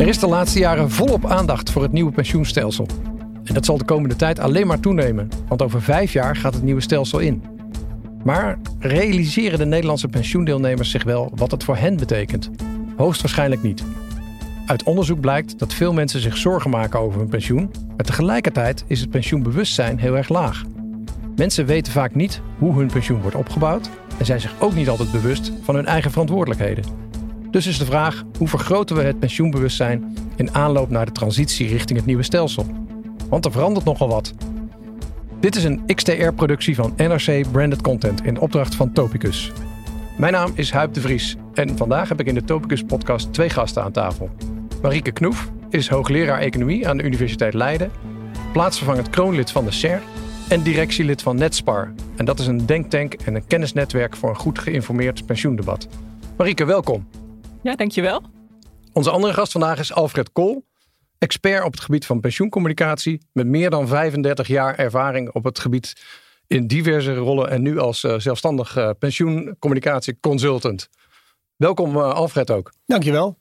Er 0.00 0.08
is 0.08 0.18
de 0.18 0.26
laatste 0.26 0.58
jaren 0.58 0.90
volop 0.90 1.26
aandacht 1.26 1.70
voor 1.70 1.82
het 1.82 1.92
nieuwe 1.92 2.12
pensioenstelsel. 2.12 2.86
En 3.44 3.54
dat 3.54 3.64
zal 3.64 3.78
de 3.78 3.84
komende 3.84 4.16
tijd 4.16 4.38
alleen 4.38 4.66
maar 4.66 4.80
toenemen, 4.80 5.28
want 5.48 5.62
over 5.62 5.82
vijf 5.82 6.12
jaar 6.12 6.36
gaat 6.36 6.54
het 6.54 6.62
nieuwe 6.62 6.80
stelsel 6.80 7.18
in. 7.18 7.42
Maar 8.24 8.58
realiseren 8.78 9.58
de 9.58 9.64
Nederlandse 9.64 10.08
pensioendeelnemers 10.08 10.90
zich 10.90 11.04
wel 11.04 11.32
wat 11.34 11.50
het 11.50 11.64
voor 11.64 11.76
hen 11.76 11.96
betekent? 11.96 12.50
Hoogstwaarschijnlijk 12.96 13.62
niet. 13.62 13.84
Uit 14.66 14.82
onderzoek 14.82 15.20
blijkt 15.20 15.58
dat 15.58 15.74
veel 15.74 15.92
mensen 15.92 16.20
zich 16.20 16.36
zorgen 16.36 16.70
maken 16.70 17.00
over 17.00 17.18
hun 17.18 17.28
pensioen, 17.28 17.70
maar 17.96 18.06
tegelijkertijd 18.06 18.84
is 18.86 19.00
het 19.00 19.10
pensioenbewustzijn 19.10 19.98
heel 19.98 20.16
erg 20.16 20.28
laag. 20.28 20.64
Mensen 21.36 21.66
weten 21.66 21.92
vaak 21.92 22.14
niet 22.14 22.40
hoe 22.58 22.78
hun 22.78 22.90
pensioen 22.90 23.20
wordt 23.20 23.36
opgebouwd 23.36 23.90
en 24.18 24.26
zijn 24.26 24.40
zich 24.40 24.54
ook 24.58 24.74
niet 24.74 24.88
altijd 24.88 25.12
bewust 25.12 25.52
van 25.62 25.74
hun 25.74 25.86
eigen 25.86 26.10
verantwoordelijkheden. 26.10 27.09
Dus 27.50 27.66
is 27.66 27.78
de 27.78 27.84
vraag: 27.84 28.24
hoe 28.38 28.48
vergroten 28.48 28.96
we 28.96 29.02
het 29.02 29.18
pensioenbewustzijn 29.18 30.16
in 30.36 30.54
aanloop 30.54 30.90
naar 30.90 31.06
de 31.06 31.12
transitie 31.12 31.68
richting 31.68 31.98
het 31.98 32.06
nieuwe 32.06 32.22
stelsel? 32.22 32.66
Want 33.28 33.44
er 33.44 33.52
verandert 33.52 33.84
nogal 33.84 34.08
wat. 34.08 34.34
Dit 35.40 35.56
is 35.56 35.64
een 35.64 35.82
XTR-productie 35.94 36.74
van 36.74 36.92
NRC 36.96 37.50
Branded 37.52 37.82
Content 37.82 38.24
in 38.24 38.40
opdracht 38.40 38.74
van 38.74 38.92
Topicus. 38.92 39.52
Mijn 40.16 40.32
naam 40.32 40.50
is 40.54 40.70
Huip 40.70 40.94
de 40.94 41.00
Vries 41.00 41.36
en 41.54 41.76
vandaag 41.76 42.08
heb 42.08 42.20
ik 42.20 42.26
in 42.26 42.34
de 42.34 42.44
Topicus-podcast 42.44 43.32
twee 43.32 43.50
gasten 43.50 43.82
aan 43.82 43.92
tafel. 43.92 44.30
Marieke 44.82 45.12
Knoef 45.12 45.50
is 45.68 45.88
hoogleraar 45.88 46.38
economie 46.38 46.88
aan 46.88 46.96
de 46.96 47.02
Universiteit 47.02 47.54
Leiden, 47.54 47.90
plaatsvervangend 48.52 49.10
kroonlid 49.10 49.50
van 49.50 49.64
de 49.64 49.70
SER 49.70 50.02
en 50.48 50.62
directielid 50.62 51.22
van 51.22 51.36
Netspar. 51.36 51.92
En 52.16 52.24
dat 52.24 52.38
is 52.38 52.46
een 52.46 52.66
denktank 52.66 53.14
en 53.14 53.34
een 53.34 53.46
kennisnetwerk 53.46 54.16
voor 54.16 54.28
een 54.28 54.36
goed 54.36 54.58
geïnformeerd 54.58 55.26
pensioendebat. 55.26 55.88
Marieke, 56.36 56.64
welkom. 56.64 57.06
Ja, 57.62 57.76
dankjewel. 57.76 58.22
Onze 58.92 59.10
andere 59.10 59.32
gast 59.32 59.52
vandaag 59.52 59.78
is 59.78 59.92
Alfred 59.92 60.32
Kool, 60.32 60.64
expert 61.18 61.64
op 61.64 61.72
het 61.72 61.80
gebied 61.80 62.06
van 62.06 62.20
pensioencommunicatie, 62.20 63.20
met 63.32 63.46
meer 63.46 63.70
dan 63.70 63.88
35 63.88 64.46
jaar 64.46 64.74
ervaring 64.74 65.32
op 65.32 65.44
het 65.44 65.58
gebied 65.58 66.02
in 66.46 66.66
diverse 66.66 67.14
rollen 67.14 67.50
en 67.50 67.62
nu 67.62 67.78
als 67.78 68.04
uh, 68.04 68.18
zelfstandig 68.18 68.76
uh, 68.76 68.90
pensioencommunicatieconsultant. 68.98 70.88
Welkom 71.56 71.96
uh, 71.96 72.12
Alfred 72.12 72.50
ook. 72.50 72.72
Dankjewel. 72.86 73.38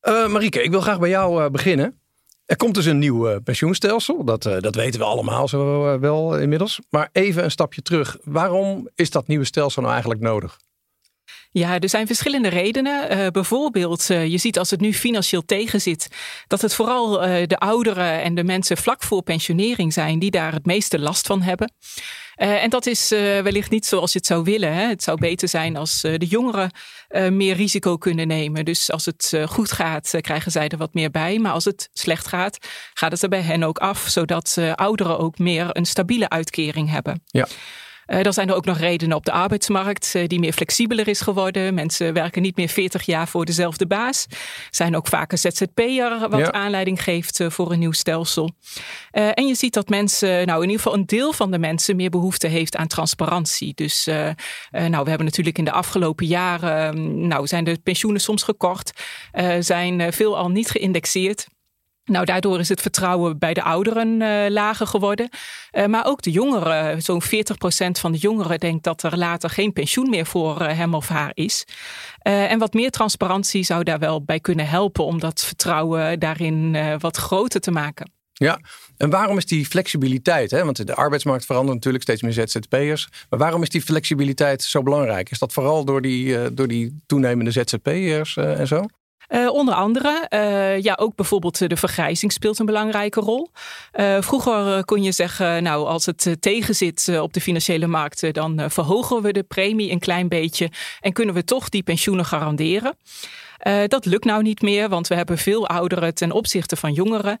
Marieke, 0.00 0.62
ik 0.62 0.70
wil 0.70 0.80
graag 0.80 0.98
bij 0.98 1.08
jou 1.08 1.50
beginnen. 1.50 2.00
Er 2.44 2.56
komt 2.56 2.74
dus 2.74 2.84
een 2.84 2.98
nieuw 2.98 3.40
pensioenstelsel, 3.40 4.24
dat, 4.24 4.42
dat 4.42 4.74
weten 4.74 5.00
we 5.00 5.06
allemaal 5.06 5.48
zo 5.48 5.98
wel 5.98 6.38
inmiddels. 6.38 6.80
Maar 6.90 7.08
even 7.12 7.44
een 7.44 7.50
stapje 7.50 7.82
terug. 7.82 8.16
Waarom 8.22 8.88
is 8.94 9.10
dat 9.10 9.26
nieuwe 9.26 9.44
stelsel 9.44 9.80
nou 9.80 9.92
eigenlijk 9.92 10.22
nodig? 10.22 10.58
Ja, 11.50 11.78
er 11.78 11.88
zijn 11.88 12.06
verschillende 12.06 12.48
redenen. 12.48 13.18
Uh, 13.18 13.26
bijvoorbeeld, 13.26 14.08
uh, 14.10 14.26
je 14.26 14.38
ziet 14.38 14.58
als 14.58 14.70
het 14.70 14.80
nu 14.80 14.94
financieel 14.94 15.44
tegenzit, 15.44 16.08
dat 16.46 16.62
het 16.62 16.74
vooral 16.74 17.26
uh, 17.28 17.46
de 17.46 17.58
ouderen 17.58 18.22
en 18.22 18.34
de 18.34 18.44
mensen 18.44 18.76
vlak 18.76 19.02
voor 19.02 19.22
pensionering 19.22 19.92
zijn 19.92 20.18
die 20.18 20.30
daar 20.30 20.52
het 20.52 20.66
meeste 20.66 20.98
last 20.98 21.26
van 21.26 21.42
hebben. 21.42 21.72
en 22.34 22.70
dat 22.70 22.86
is 22.86 23.08
wellicht 23.08 23.70
niet 23.70 23.86
zoals 23.86 24.12
je 24.12 24.18
het 24.18 24.26
zou 24.26 24.44
willen. 24.44 24.72
Hè. 24.72 24.88
Het 24.88 25.02
zou 25.02 25.18
beter 25.20 25.48
zijn 25.48 25.76
als 25.76 26.00
de 26.00 26.26
jongeren 26.28 26.70
meer 27.30 27.54
risico 27.54 27.96
kunnen 27.96 28.26
nemen. 28.26 28.64
Dus 28.64 28.90
als 28.90 29.06
het 29.06 29.38
goed 29.46 29.72
gaat, 29.72 30.14
krijgen 30.20 30.52
zij 30.52 30.68
er 30.68 30.78
wat 30.78 30.94
meer 30.94 31.10
bij. 31.10 31.38
Maar 31.38 31.52
als 31.52 31.64
het 31.64 31.88
slecht 31.92 32.26
gaat, 32.26 32.58
gaat 32.94 33.12
het 33.12 33.22
er 33.22 33.28
bij 33.28 33.40
hen 33.40 33.62
ook 33.62 33.78
af, 33.78 34.06
zodat 34.08 34.58
ouderen 34.74 35.18
ook 35.18 35.38
meer 35.38 35.68
een 35.76 35.86
stabiele 35.86 36.28
uitkering 36.28 36.90
hebben. 36.90 37.22
Ja. 37.26 37.46
Uh, 38.08 38.22
dan 38.22 38.32
zijn 38.32 38.48
er 38.48 38.54
ook 38.54 38.64
nog 38.64 38.78
redenen 38.78 39.16
op 39.16 39.24
de 39.24 39.32
arbeidsmarkt 39.32 40.12
uh, 40.16 40.26
die 40.26 40.38
meer 40.38 40.52
flexibeler 40.52 41.08
is 41.08 41.20
geworden. 41.20 41.74
Mensen 41.74 42.12
werken 42.12 42.42
niet 42.42 42.56
meer 42.56 42.68
40 42.68 43.02
jaar 43.02 43.28
voor 43.28 43.44
dezelfde 43.44 43.86
baas. 43.86 44.26
Zijn 44.70 44.96
ook 44.96 45.06
vaak 45.06 45.32
een 45.32 45.38
ZZP'er 45.38 46.28
wat 46.28 46.40
ja. 46.40 46.52
aanleiding 46.52 47.02
geeft 47.02 47.40
uh, 47.40 47.50
voor 47.50 47.72
een 47.72 47.78
nieuw 47.78 47.92
stelsel. 47.92 48.50
en 49.10 49.46
je 49.46 49.54
ziet 49.54 49.74
dat 49.74 49.88
mensen, 49.88 50.46
nou 50.46 50.62
in 50.62 50.68
ieder 50.68 50.82
geval 50.82 50.98
een 50.98 51.06
deel 51.06 51.32
van 51.32 51.50
de 51.50 51.58
mensen 51.58 51.96
meer 51.96 52.10
behoefte 52.10 52.46
heeft 52.46 52.76
aan 52.76 52.86
transparantie. 52.86 53.74
Dus 53.74 54.04
nou, 54.70 55.02
we 55.02 55.08
hebben 55.08 55.24
natuurlijk 55.24 55.58
in 55.58 55.64
de 55.64 55.72
afgelopen 55.72 56.26
jaren, 56.26 57.26
nou 57.28 57.46
zijn 57.46 57.64
de 57.64 57.78
pensioenen 57.82 58.20
soms 58.20 58.42
gekort, 58.42 58.92
zijn 59.58 60.12
veel 60.12 60.36
al 60.36 60.50
niet 60.50 60.70
geïndexeerd. 60.70 61.46
Nou, 62.08 62.24
daardoor 62.24 62.58
is 62.58 62.68
het 62.68 62.80
vertrouwen 62.80 63.38
bij 63.38 63.54
de 63.54 63.62
ouderen 63.62 64.20
uh, 64.20 64.44
lager 64.48 64.86
geworden. 64.86 65.28
Uh, 65.72 65.86
maar 65.86 66.06
ook 66.06 66.22
de 66.22 66.30
jongeren, 66.30 67.02
zo'n 67.02 67.22
40% 67.22 67.26
van 67.90 68.12
de 68.12 68.18
jongeren 68.18 68.58
denkt 68.58 68.84
dat 68.84 69.02
er 69.02 69.18
later 69.18 69.50
geen 69.50 69.72
pensioen 69.72 70.10
meer 70.10 70.26
voor 70.26 70.62
uh, 70.62 70.68
hem 70.68 70.94
of 70.94 71.08
haar 71.08 71.30
is. 71.34 71.66
en 72.22 72.58
wat 72.58 72.74
meer 72.74 72.90
transparantie 72.90 73.62
zou 73.62 73.82
daar 73.82 73.98
wel 73.98 74.22
bij 74.22 74.40
kunnen 74.40 74.66
helpen 74.66 75.04
om 75.04 75.18
dat 75.20 75.44
vertrouwen 75.44 76.18
daarin 76.18 76.76
wat 76.98 77.16
groter 77.16 77.60
te 77.60 77.70
maken. 77.70 78.12
Ja, 78.32 78.60
en 78.96 79.10
waarom 79.10 79.36
is 79.36 79.46
die 79.46 79.66
flexibiliteit? 79.66 80.50
Hè? 80.50 80.64
Want 80.64 80.86
de 80.86 80.94
arbeidsmarkt 80.94 81.44
verandert 81.44 81.74
natuurlijk 81.74 82.02
steeds 82.02 82.22
meer 82.22 82.32
ZZP'ers. 82.32 83.08
Maar 83.28 83.38
waarom 83.38 83.62
is 83.62 83.68
die 83.68 83.82
flexibiliteit 83.82 84.62
zo 84.62 84.82
belangrijk? 84.82 85.30
Is 85.30 85.38
dat 85.38 85.52
vooral 85.52 85.84
door 85.84 86.02
die, 86.02 86.54
door 86.54 86.68
die 86.68 87.02
toenemende 87.06 87.50
ZZP'ers 87.50 88.36
en 88.36 88.66
zo? 88.66 88.84
Uh, 89.28 89.48
onder 89.52 89.74
andere, 89.74 90.26
uh, 90.30 90.80
ja, 90.80 90.94
ook 91.00 91.14
bijvoorbeeld 91.14 91.68
de 91.68 91.76
vergrijzing 91.76 92.32
speelt 92.32 92.58
een 92.58 92.66
belangrijke 92.66 93.20
rol. 93.20 93.50
Uh, 93.94 94.16
vroeger 94.20 94.84
kon 94.84 95.02
je 95.02 95.12
zeggen, 95.12 95.62
nou, 95.62 95.86
als 95.86 96.06
het 96.06 96.36
tegenzit 96.40 97.18
op 97.20 97.32
de 97.32 97.40
financiële 97.40 97.86
markten, 97.86 98.32
dan 98.32 98.70
verhogen 98.70 99.22
we 99.22 99.32
de 99.32 99.42
premie 99.42 99.90
een 99.90 99.98
klein 99.98 100.28
beetje 100.28 100.70
en 101.00 101.12
kunnen 101.12 101.34
we 101.34 101.44
toch 101.44 101.68
die 101.68 101.82
pensioenen 101.82 102.24
garanderen. 102.24 102.96
Dat 103.86 104.04
lukt 104.04 104.24
nou 104.24 104.42
niet 104.42 104.62
meer, 104.62 104.88
want 104.88 105.08
we 105.08 105.14
hebben 105.14 105.38
veel 105.38 105.68
ouderen 105.68 106.14
ten 106.14 106.32
opzichte 106.32 106.76
van 106.76 106.92
jongeren. 106.92 107.38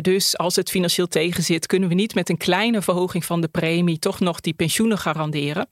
Dus 0.00 0.36
als 0.36 0.56
het 0.56 0.70
financieel 0.70 1.06
tegenzit, 1.06 1.66
kunnen 1.66 1.88
we 1.88 1.94
niet 1.94 2.14
met 2.14 2.28
een 2.28 2.36
kleine 2.36 2.82
verhoging 2.82 3.24
van 3.24 3.40
de 3.40 3.48
premie 3.48 3.98
toch 3.98 4.20
nog 4.20 4.40
die 4.40 4.54
pensioenen 4.54 4.98
garanderen. 4.98 5.68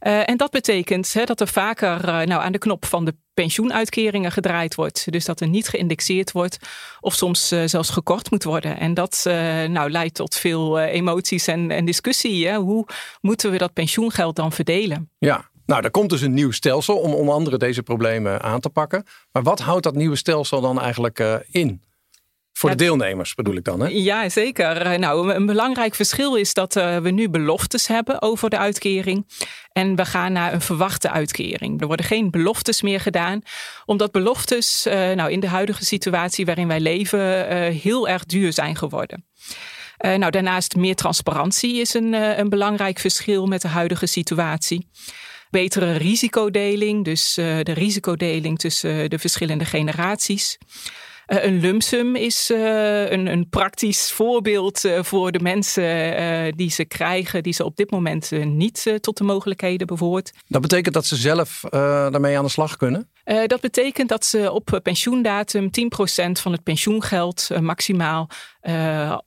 Uh, 0.00 0.28
en 0.28 0.36
dat 0.36 0.50
betekent 0.50 1.12
hè, 1.12 1.24
dat 1.24 1.40
er 1.40 1.48
vaker 1.48 2.00
nou, 2.04 2.42
aan 2.42 2.52
de 2.52 2.58
knop 2.58 2.84
van 2.84 3.04
de 3.04 3.14
pensioenuitkeringen 3.34 4.32
gedraaid 4.32 4.74
wordt. 4.74 5.12
Dus 5.12 5.24
dat 5.24 5.40
er 5.40 5.48
niet 5.48 5.68
geïndexeerd 5.68 6.32
wordt 6.32 6.58
of 7.00 7.14
soms 7.14 7.48
zelfs 7.48 7.90
gekort 7.90 8.30
moet 8.30 8.44
worden. 8.44 8.78
En 8.78 8.94
dat 8.94 9.22
nou, 9.68 9.90
leidt 9.90 10.14
tot 10.14 10.34
veel 10.34 10.80
emoties 10.80 11.46
en, 11.46 11.70
en 11.70 11.84
discussie. 11.84 12.48
Hè? 12.48 12.56
Hoe 12.56 12.86
moeten 13.20 13.50
we 13.50 13.58
dat 13.58 13.72
pensioengeld 13.72 14.36
dan 14.36 14.52
verdelen? 14.52 15.10
Ja, 15.18 15.50
nou, 15.66 15.84
er 15.84 15.90
komt 15.90 16.10
dus 16.10 16.20
een 16.20 16.34
nieuw 16.34 16.50
stelsel 16.50 16.96
om 16.96 17.14
onder 17.14 17.34
andere 17.34 17.58
deze 17.58 17.82
problemen 17.82 18.42
aan 18.42 18.60
te 18.60 18.70
pakken. 18.70 19.04
Maar 19.32 19.42
wat 19.42 19.60
houdt 19.60 19.82
dat 19.82 19.94
nieuwe 19.94 20.16
stelsel 20.16 20.60
dan 20.60 20.80
eigenlijk 20.80 21.44
in? 21.50 21.84
Voor 22.56 22.70
de 22.70 22.76
deelnemers 22.76 23.34
bedoel 23.34 23.54
ik 23.54 23.64
dan, 23.64 23.80
hè? 23.80 23.88
Ja, 23.88 24.28
zeker. 24.28 24.80
Eh, 24.80 24.98
nou, 24.98 25.34
een 25.34 25.46
belangrijk 25.46 25.94
verschil 25.94 26.36
is 26.36 26.54
dat 26.54 26.76
uh, 26.76 26.96
we 26.96 27.10
nu 27.10 27.28
beloftes 27.28 27.86
hebben 27.86 28.22
over 28.22 28.50
de 28.50 28.58
uitkering. 28.58 29.26
En 29.76 29.96
we 29.96 30.04
gaan 30.04 30.32
naar 30.32 30.52
een 30.52 30.60
verwachte 30.60 31.10
uitkering. 31.10 31.80
Er 31.80 31.86
worden 31.86 32.06
geen 32.06 32.30
beloftes 32.30 32.82
meer 32.82 33.00
gedaan. 33.00 33.42
Omdat 33.84 34.12
beloftes, 34.12 34.86
uh, 34.86 34.92
nou, 34.92 35.30
in 35.30 35.40
de 35.40 35.48
huidige 35.48 35.84
situatie 35.84 36.46
waarin 36.46 36.68
wij 36.68 36.80
leven, 36.80 37.46
heel 37.72 38.08
erg 38.08 38.24
duur 38.24 38.52
zijn 38.52 38.76
geworden. 38.76 39.24
nou, 39.98 40.30
daarnaast 40.30 40.76
meer 40.76 40.94
transparantie 40.94 41.80
is 41.80 41.94
een, 41.94 42.12
een 42.12 42.48
belangrijk 42.48 42.98
verschil 42.98 43.46
met 43.46 43.62
de 43.62 43.68
huidige 43.68 44.06
situatie 44.06 44.88
betere 45.50 45.92
risicodeling, 45.92 47.04
dus 47.04 47.34
de 47.34 47.72
risicodeling 47.72 48.58
tussen 48.58 49.10
de 49.10 49.18
verschillende 49.18 49.64
generaties. 49.64 50.58
Uh, 51.26 51.44
een 51.44 51.60
lumsum 51.60 52.16
is 52.16 52.50
uh, 52.50 53.10
een, 53.10 53.26
een, 53.26 53.48
praktisch 53.48 54.12
voorbeeld 54.12 54.84
voor 55.00 55.32
de 55.32 55.40
mensen 55.40 56.56
die 56.56 56.70
ze 56.70 56.84
krijgen, 56.84 57.42
die 57.42 57.52
ze 57.52 57.64
op 57.64 57.76
dit 57.76 57.90
moment 57.90 58.30
niet 58.30 58.98
tot 59.00 59.16
de 59.16 59.24
mogelijkheden 59.24 59.86
behoort. 59.86 60.32
Dat 60.48 60.60
betekent 60.60 60.94
dat 60.94 61.06
ze 61.06 61.16
zelf 61.16 61.60
daarmee 61.70 62.38
aan 62.38 62.44
de 62.44 62.50
slag 62.50 62.76
kunnen? 62.76 63.10
dat 63.46 63.60
betekent 63.60 64.08
dat 64.08 64.24
ze 64.24 64.52
op 64.52 64.80
pensioendatum 64.82 65.64
10% 65.64 66.32
van 66.32 66.52
het 66.52 66.62
pensioengeld 66.62 67.48
maximaal 67.60 68.28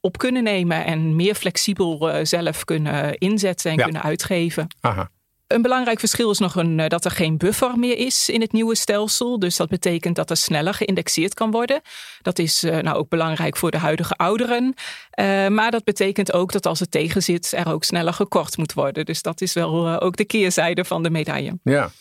op 0.02 0.18
kunnen 0.18 0.44
nemen 0.44 0.86
en 0.86 1.16
meer 1.16 1.36
flexibel 1.36 2.26
zelf 2.26 2.64
kunnen 2.64 3.18
inzetten 3.18 3.72
en 3.72 3.78
ja. 3.78 3.84
kunnen 3.84 4.02
uitgeven. 4.04 4.68
Aha. 4.82 5.10
Een 5.50 5.62
belangrijk 5.62 6.00
verschil 6.00 6.32
is 6.32 6.40
nog 6.40 6.56
een, 6.56 6.78
dat 6.88 7.06
er 7.06 7.12
geen 7.12 7.38
buffer 7.38 7.78
meer 7.78 7.98
is 7.98 8.30
in 8.30 8.42
het 8.42 8.52
nieuwe 8.52 8.76
stelsel. 8.76 9.40
Dus 9.40 9.56
dat 9.56 9.70
betekent 9.70 10.16
dat 10.16 10.30
er 10.30 10.38
sneller 10.38 10.74
geïndexeerd 10.74 11.34
kan 11.34 11.52
worden. 11.52 11.82
Dat 12.22 12.40
is 12.40 12.64
uh, 12.64 12.78
nou 12.78 12.98
ook 12.98 13.10
belangrijk 13.10 13.58
voor 13.58 13.72
de 13.72 13.78
huidige 13.78 14.14
ouderen. 14.14 14.64
Uh, 14.64 15.48
maar 15.48 15.72
dat 15.72 15.84
betekent 15.84 16.34
ook 16.34 16.52
dat 16.52 16.66
als 16.66 16.80
het 16.80 16.92
tegenzit, 16.92 17.54
er 17.56 17.72
ook 17.72 17.84
sneller 17.84 18.14
gekort 18.14 18.58
moet 18.58 18.74
worden. 18.74 19.06
Dus 19.06 19.22
dat 19.22 19.42
is 19.42 19.54
wel 19.54 19.88
uh, 19.88 19.98
ook 20.00 20.18
de 20.18 20.26
keerzijde 20.26 20.86
van 20.86 21.04
de 21.04 21.10
medaille. 21.10 21.60
Ja. 21.64 21.92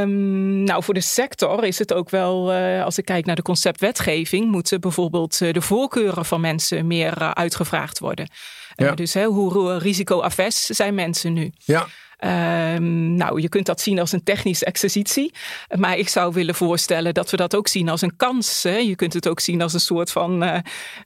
Um, 0.00 0.62
nou, 0.62 0.82
voor 0.82 0.94
de 0.94 1.00
sector 1.00 1.64
is 1.64 1.78
het 1.78 1.92
ook 1.92 2.10
wel, 2.10 2.54
uh, 2.54 2.84
als 2.84 2.98
ik 2.98 3.04
kijk 3.04 3.26
naar 3.26 3.36
de 3.36 3.42
conceptwetgeving, 3.42 4.50
moeten 4.50 4.80
bijvoorbeeld 4.80 5.38
de 5.38 5.60
voorkeuren 5.60 6.24
van 6.24 6.40
mensen 6.40 6.86
meer 6.86 7.22
uh, 7.22 7.30
uitgevraagd 7.30 7.98
worden. 7.98 8.30
Ja. 8.74 8.94
Dus 8.94 9.14
hè, 9.14 9.24
hoe 9.24 9.78
risicoavers 9.78 10.66
zijn 10.66 10.94
mensen 10.94 11.32
nu? 11.32 11.52
Ja. 11.64 11.86
Ehm, 12.18 13.14
nou, 13.14 13.40
je 13.40 13.48
kunt 13.48 13.66
dat 13.66 13.80
zien 13.80 13.98
als 13.98 14.12
een 14.12 14.22
technische 14.22 14.64
exercitie. 14.64 15.32
Maar 15.76 15.98
ik 15.98 16.08
zou 16.08 16.32
willen 16.32 16.54
voorstellen 16.54 17.14
dat 17.14 17.30
we 17.30 17.36
dat 17.36 17.54
ook 17.54 17.68
zien 17.68 17.88
als 17.88 18.02
een 18.02 18.16
kans. 18.16 18.62
Hè? 18.62 18.76
Je 18.76 18.96
kunt 18.96 19.12
het 19.12 19.28
ook 19.28 19.40
zien 19.40 19.62
als 19.62 19.72
een 19.72 19.80
soort 19.80 20.10
van, 20.10 20.42
uh, 20.42 20.58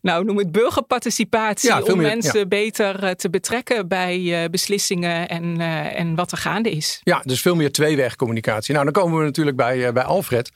nou 0.03 0.25
noem 0.25 0.39
het 0.39 0.53
burgerparticipatie. 0.53 1.93
om 1.93 2.01
mensen 2.01 2.49
beter 2.49 3.17
te 3.17 3.31
betrekken 3.31 3.89
bij 3.89 4.49
beslissingen 4.51 5.29
en, 5.29 5.61
en 5.95 6.15
wat 6.15 6.33
er 6.33 6.39
gaande 6.39 6.71
is. 6.71 7.01
Ja, 7.05 7.23
dus 7.25 7.41
veel 7.41 7.55
meer 7.55 7.73
tweewegcommunicatie. 7.73 8.73
Nou, 8.73 8.85
dan 8.85 9.03
komen 9.03 9.19
we 9.19 9.25
natuurlijk 9.25 9.57
bij, 9.57 9.93
bij 9.93 10.05
Alfred. 10.05 10.51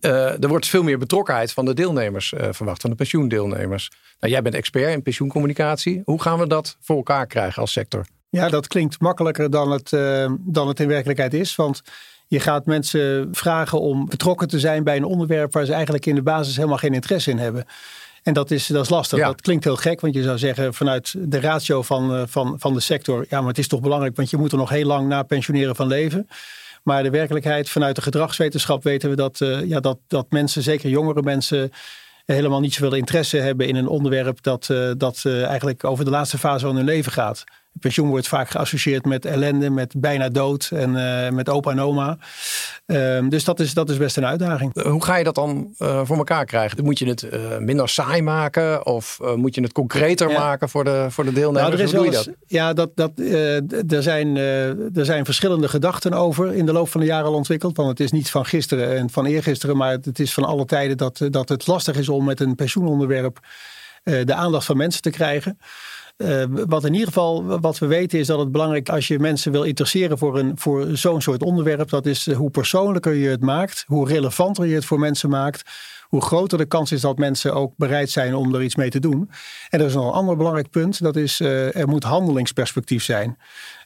Uh, 0.00 0.42
er 0.42 0.48
wordt 0.48 0.66
veel 0.66 0.82
meer 0.82 0.98
betrokkenheid 0.98 1.52
van 1.52 1.64
de 1.64 1.74
deelnemers 1.74 2.32
uh, 2.32 2.48
verwacht, 2.50 2.80
van 2.80 2.90
de 2.90 2.96
pensioendeelnemers. 2.96 3.90
Nou, 4.20 4.32
jij 4.32 4.42
bent 4.42 4.54
expert 4.54 4.92
in 4.92 5.02
pensioencommunicatie. 5.02 6.02
Hoe 6.04 6.22
gaan 6.22 6.38
we 6.38 6.46
dat 6.46 6.76
voor 6.80 6.96
elkaar 6.96 7.26
krijgen 7.26 7.60
als 7.60 7.72
sector? 7.72 8.06
Ja, 8.28 8.48
dat 8.48 8.66
klinkt 8.66 9.00
makkelijker 9.00 9.50
dan 9.50 9.70
het, 9.70 9.92
uh, 9.92 10.30
dan 10.40 10.68
het 10.68 10.80
in 10.80 10.88
werkelijkheid 10.88 11.34
is. 11.34 11.56
Want 11.56 11.82
je 12.26 12.40
gaat 12.40 12.66
mensen 12.66 13.28
vragen 13.32 13.80
om 13.80 14.08
betrokken 14.08 14.48
te 14.48 14.58
zijn 14.58 14.84
bij 14.84 14.96
een 14.96 15.04
onderwerp 15.04 15.52
waar 15.52 15.64
ze 15.64 15.72
eigenlijk 15.72 16.06
in 16.06 16.14
de 16.14 16.22
basis 16.22 16.56
helemaal 16.56 16.78
geen 16.78 16.94
interesse 16.94 17.30
in 17.30 17.38
hebben. 17.38 17.64
En 18.22 18.32
dat 18.32 18.50
is, 18.50 18.66
dat 18.66 18.82
is 18.82 18.90
lastig. 18.90 19.18
Ja. 19.18 19.26
Dat 19.26 19.40
klinkt 19.40 19.64
heel 19.64 19.76
gek, 19.76 20.00
want 20.00 20.14
je 20.14 20.22
zou 20.22 20.38
zeggen 20.38 20.74
vanuit 20.74 21.14
de 21.18 21.40
ratio 21.40 21.82
van, 21.82 22.28
van, 22.28 22.54
van 22.58 22.74
de 22.74 22.80
sector. 22.80 23.26
Ja, 23.28 23.38
maar 23.38 23.48
het 23.48 23.58
is 23.58 23.68
toch 23.68 23.80
belangrijk, 23.80 24.16
want 24.16 24.30
je 24.30 24.36
moet 24.36 24.52
er 24.52 24.58
nog 24.58 24.68
heel 24.68 24.86
lang 24.86 25.08
na 25.08 25.22
pensioneren 25.22 25.76
van 25.76 25.86
leven. 25.86 26.28
Maar 26.86 27.02
de 27.02 27.10
werkelijkheid 27.10 27.68
vanuit 27.68 27.96
de 27.96 28.02
gedragswetenschap 28.02 28.82
weten 28.82 29.10
we 29.10 29.16
dat, 29.16 29.40
uh, 29.40 29.64
ja, 29.64 29.80
dat, 29.80 29.98
dat 30.06 30.30
mensen, 30.30 30.62
zeker 30.62 30.88
jongere 30.88 31.22
mensen, 31.22 31.70
helemaal 32.26 32.60
niet 32.60 32.74
zoveel 32.74 32.94
interesse 32.94 33.36
hebben 33.36 33.68
in 33.68 33.76
een 33.76 33.88
onderwerp 33.88 34.42
dat, 34.42 34.68
uh, 34.70 34.90
dat 34.96 35.22
uh, 35.26 35.44
eigenlijk 35.44 35.84
over 35.84 36.04
de 36.04 36.10
laatste 36.10 36.38
fase 36.38 36.66
van 36.66 36.76
hun 36.76 36.84
leven 36.84 37.12
gaat. 37.12 37.44
Pensioen 37.80 38.08
wordt 38.08 38.28
vaak 38.28 38.50
geassocieerd 38.50 39.04
met 39.04 39.24
ellende, 39.24 39.70
met 39.70 39.94
bijna 39.96 40.28
dood 40.28 40.68
en 40.72 40.90
uh, 40.90 41.28
met 41.28 41.48
opa 41.48 41.70
en 41.70 41.80
oma. 41.80 42.18
Uh, 42.86 43.28
dus 43.28 43.44
dat 43.44 43.60
is, 43.60 43.74
dat 43.74 43.90
is 43.90 43.96
best 43.96 44.16
een 44.16 44.26
uitdaging. 44.26 44.82
Hoe 44.82 45.04
ga 45.04 45.16
je 45.16 45.24
dat 45.24 45.34
dan 45.34 45.74
uh, 45.78 46.00
voor 46.04 46.16
elkaar 46.16 46.44
krijgen? 46.44 46.84
Moet 46.84 46.98
je 46.98 47.06
het 47.06 47.28
minder 47.60 47.88
saai 47.88 48.22
maken 48.22 48.86
of 48.86 49.18
moet 49.36 49.54
je 49.54 49.60
het 49.60 49.72
concreter 49.72 50.30
ja. 50.30 50.38
maken 50.38 50.68
voor 50.68 50.84
de, 50.84 51.06
voor 51.08 51.24
de 51.24 51.32
deelnemers? 51.32 51.68
Nou, 51.68 51.78
er 51.78 51.84
is 51.84 51.92
Hoe 51.92 52.04
doe 52.04 52.10
je 52.10 52.16
dat? 52.16 52.30
Ja, 52.46 52.72
dat, 52.72 52.90
dat, 52.94 53.10
er, 53.88 54.02
zijn, 54.02 54.36
er 54.36 55.04
zijn 55.04 55.24
verschillende 55.24 55.68
gedachten 55.68 56.12
over 56.12 56.54
in 56.54 56.66
de 56.66 56.72
loop 56.72 56.88
van 56.88 57.00
de 57.00 57.06
jaren 57.06 57.26
al 57.26 57.34
ontwikkeld. 57.34 57.76
Want 57.76 57.88
het 57.88 58.00
is 58.00 58.12
niet 58.12 58.30
van 58.30 58.46
gisteren 58.46 58.96
en 58.96 59.10
van 59.10 59.26
eergisteren, 59.26 59.76
maar 59.76 59.90
het 59.90 60.18
is 60.18 60.34
van 60.34 60.44
alle 60.44 60.64
tijden 60.64 60.96
dat, 60.96 61.20
dat 61.30 61.48
het 61.48 61.66
lastig 61.66 61.96
is 61.96 62.08
om 62.08 62.24
met 62.24 62.40
een 62.40 62.54
pensioenonderwerp 62.54 63.38
de 64.02 64.34
aandacht 64.34 64.66
van 64.66 64.76
mensen 64.76 65.02
te 65.02 65.10
krijgen. 65.10 65.58
Uh, 66.16 66.44
wat 66.48 66.84
in 66.84 66.92
ieder 66.92 67.06
geval 67.06 67.60
wat 67.60 67.78
we 67.78 67.86
weten 67.86 68.18
is 68.18 68.26
dat 68.26 68.38
het 68.38 68.52
belangrijk 68.52 68.88
als 68.88 69.08
je 69.08 69.18
mensen 69.18 69.52
wil 69.52 69.62
interesseren 69.62 70.18
voor, 70.18 70.38
een, 70.38 70.52
voor 70.58 70.86
zo'n 70.96 71.20
soort 71.20 71.42
onderwerp. 71.42 71.88
Dat 71.88 72.06
is 72.06 72.32
hoe 72.32 72.50
persoonlijker 72.50 73.14
je 73.14 73.28
het 73.28 73.40
maakt, 73.40 73.84
hoe 73.86 74.08
relevanter 74.08 74.66
je 74.66 74.74
het 74.74 74.84
voor 74.84 74.98
mensen 74.98 75.28
maakt. 75.28 75.70
Hoe 76.16 76.24
groter 76.24 76.58
de 76.58 76.66
kans 76.66 76.92
is 76.92 77.00
dat 77.00 77.18
mensen 77.18 77.54
ook 77.54 77.72
bereid 77.76 78.10
zijn 78.10 78.34
om 78.34 78.54
er 78.54 78.62
iets 78.62 78.74
mee 78.74 78.90
te 78.90 79.00
doen. 79.00 79.30
En 79.68 79.80
er 79.80 79.86
is 79.86 79.94
nog 79.94 80.06
een 80.06 80.12
ander 80.12 80.36
belangrijk 80.36 80.70
punt. 80.70 81.02
Dat 81.02 81.16
is 81.16 81.40
uh, 81.40 81.76
er 81.76 81.88
moet 81.88 82.04
handelingsperspectief 82.04 83.04
zijn. 83.04 83.36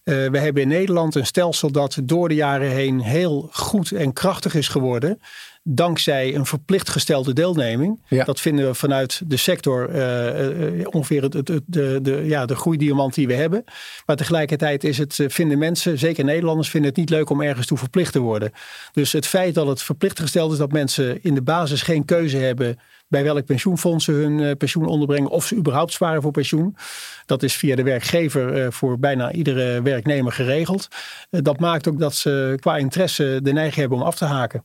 Uh, 0.04 0.30
we 0.30 0.38
hebben 0.38 0.62
in 0.62 0.68
Nederland 0.68 1.14
een 1.14 1.26
stelsel 1.26 1.72
dat 1.72 1.98
door 2.02 2.28
de 2.28 2.34
jaren 2.34 2.70
heen 2.70 3.00
heel 3.00 3.48
goed 3.52 3.92
en 3.92 4.12
krachtig 4.12 4.54
is 4.54 4.68
geworden 4.68 5.18
dankzij 5.62 6.34
een 6.34 6.46
verplicht 6.46 6.88
gestelde 6.88 7.32
deelneming. 7.32 8.00
Ja. 8.08 8.24
Dat 8.24 8.40
vinden 8.40 8.66
we 8.66 8.74
vanuit 8.74 9.22
de 9.26 9.36
sector 9.36 9.90
uh, 9.90 10.78
uh, 10.78 10.86
ongeveer 10.90 11.22
het, 11.22 11.34
het, 11.34 11.46
de, 11.66 11.98
de, 12.02 12.22
ja, 12.24 12.46
de 12.46 12.56
groeidiamant 12.56 13.14
die 13.14 13.26
we 13.26 13.34
hebben. 13.34 13.64
Maar 14.06 14.16
tegelijkertijd 14.16 14.84
is 14.84 14.98
het, 14.98 15.24
vinden 15.26 15.58
mensen, 15.58 15.98
zeker 15.98 16.24
Nederlanders, 16.24 16.70
vinden 16.70 16.90
het 16.90 16.98
niet 16.98 17.10
leuk 17.10 17.30
om 17.30 17.42
ergens 17.42 17.66
toe 17.66 17.78
verplicht 17.78 18.12
te 18.12 18.18
worden. 18.18 18.52
Dus 18.92 19.12
het 19.12 19.26
feit 19.26 19.54
dat 19.54 19.66
het 19.66 19.82
verplicht 19.82 20.20
gesteld 20.20 20.52
is 20.52 20.58
dat 20.58 20.72
mensen 20.72 21.22
in 21.22 21.34
de 21.34 21.42
basis 21.42 21.82
geen 21.82 22.04
keuze 22.04 22.19
hebben 22.28 22.78
bij 23.08 23.22
welk 23.22 23.44
pensioenfonds 23.44 24.04
ze 24.04 24.12
hun 24.12 24.56
pensioen 24.56 24.86
onderbrengen 24.86 25.30
of 25.30 25.46
ze 25.46 25.56
überhaupt 25.56 25.92
sparen 25.92 26.22
voor 26.22 26.30
pensioen. 26.30 26.76
Dat 27.26 27.42
is 27.42 27.54
via 27.54 27.76
de 27.76 27.82
werkgever 27.82 28.72
voor 28.72 28.98
bijna 28.98 29.32
iedere 29.32 29.82
werknemer 29.82 30.32
geregeld. 30.32 30.88
dat 31.30 31.60
maakt 31.60 31.88
ook 31.88 31.98
dat 31.98 32.14
ze 32.14 32.56
qua 32.60 32.76
interesse 32.76 33.40
de 33.42 33.52
neiging 33.52 33.80
hebben 33.80 33.98
om 33.98 34.04
af 34.04 34.16
te 34.16 34.24
haken. 34.24 34.64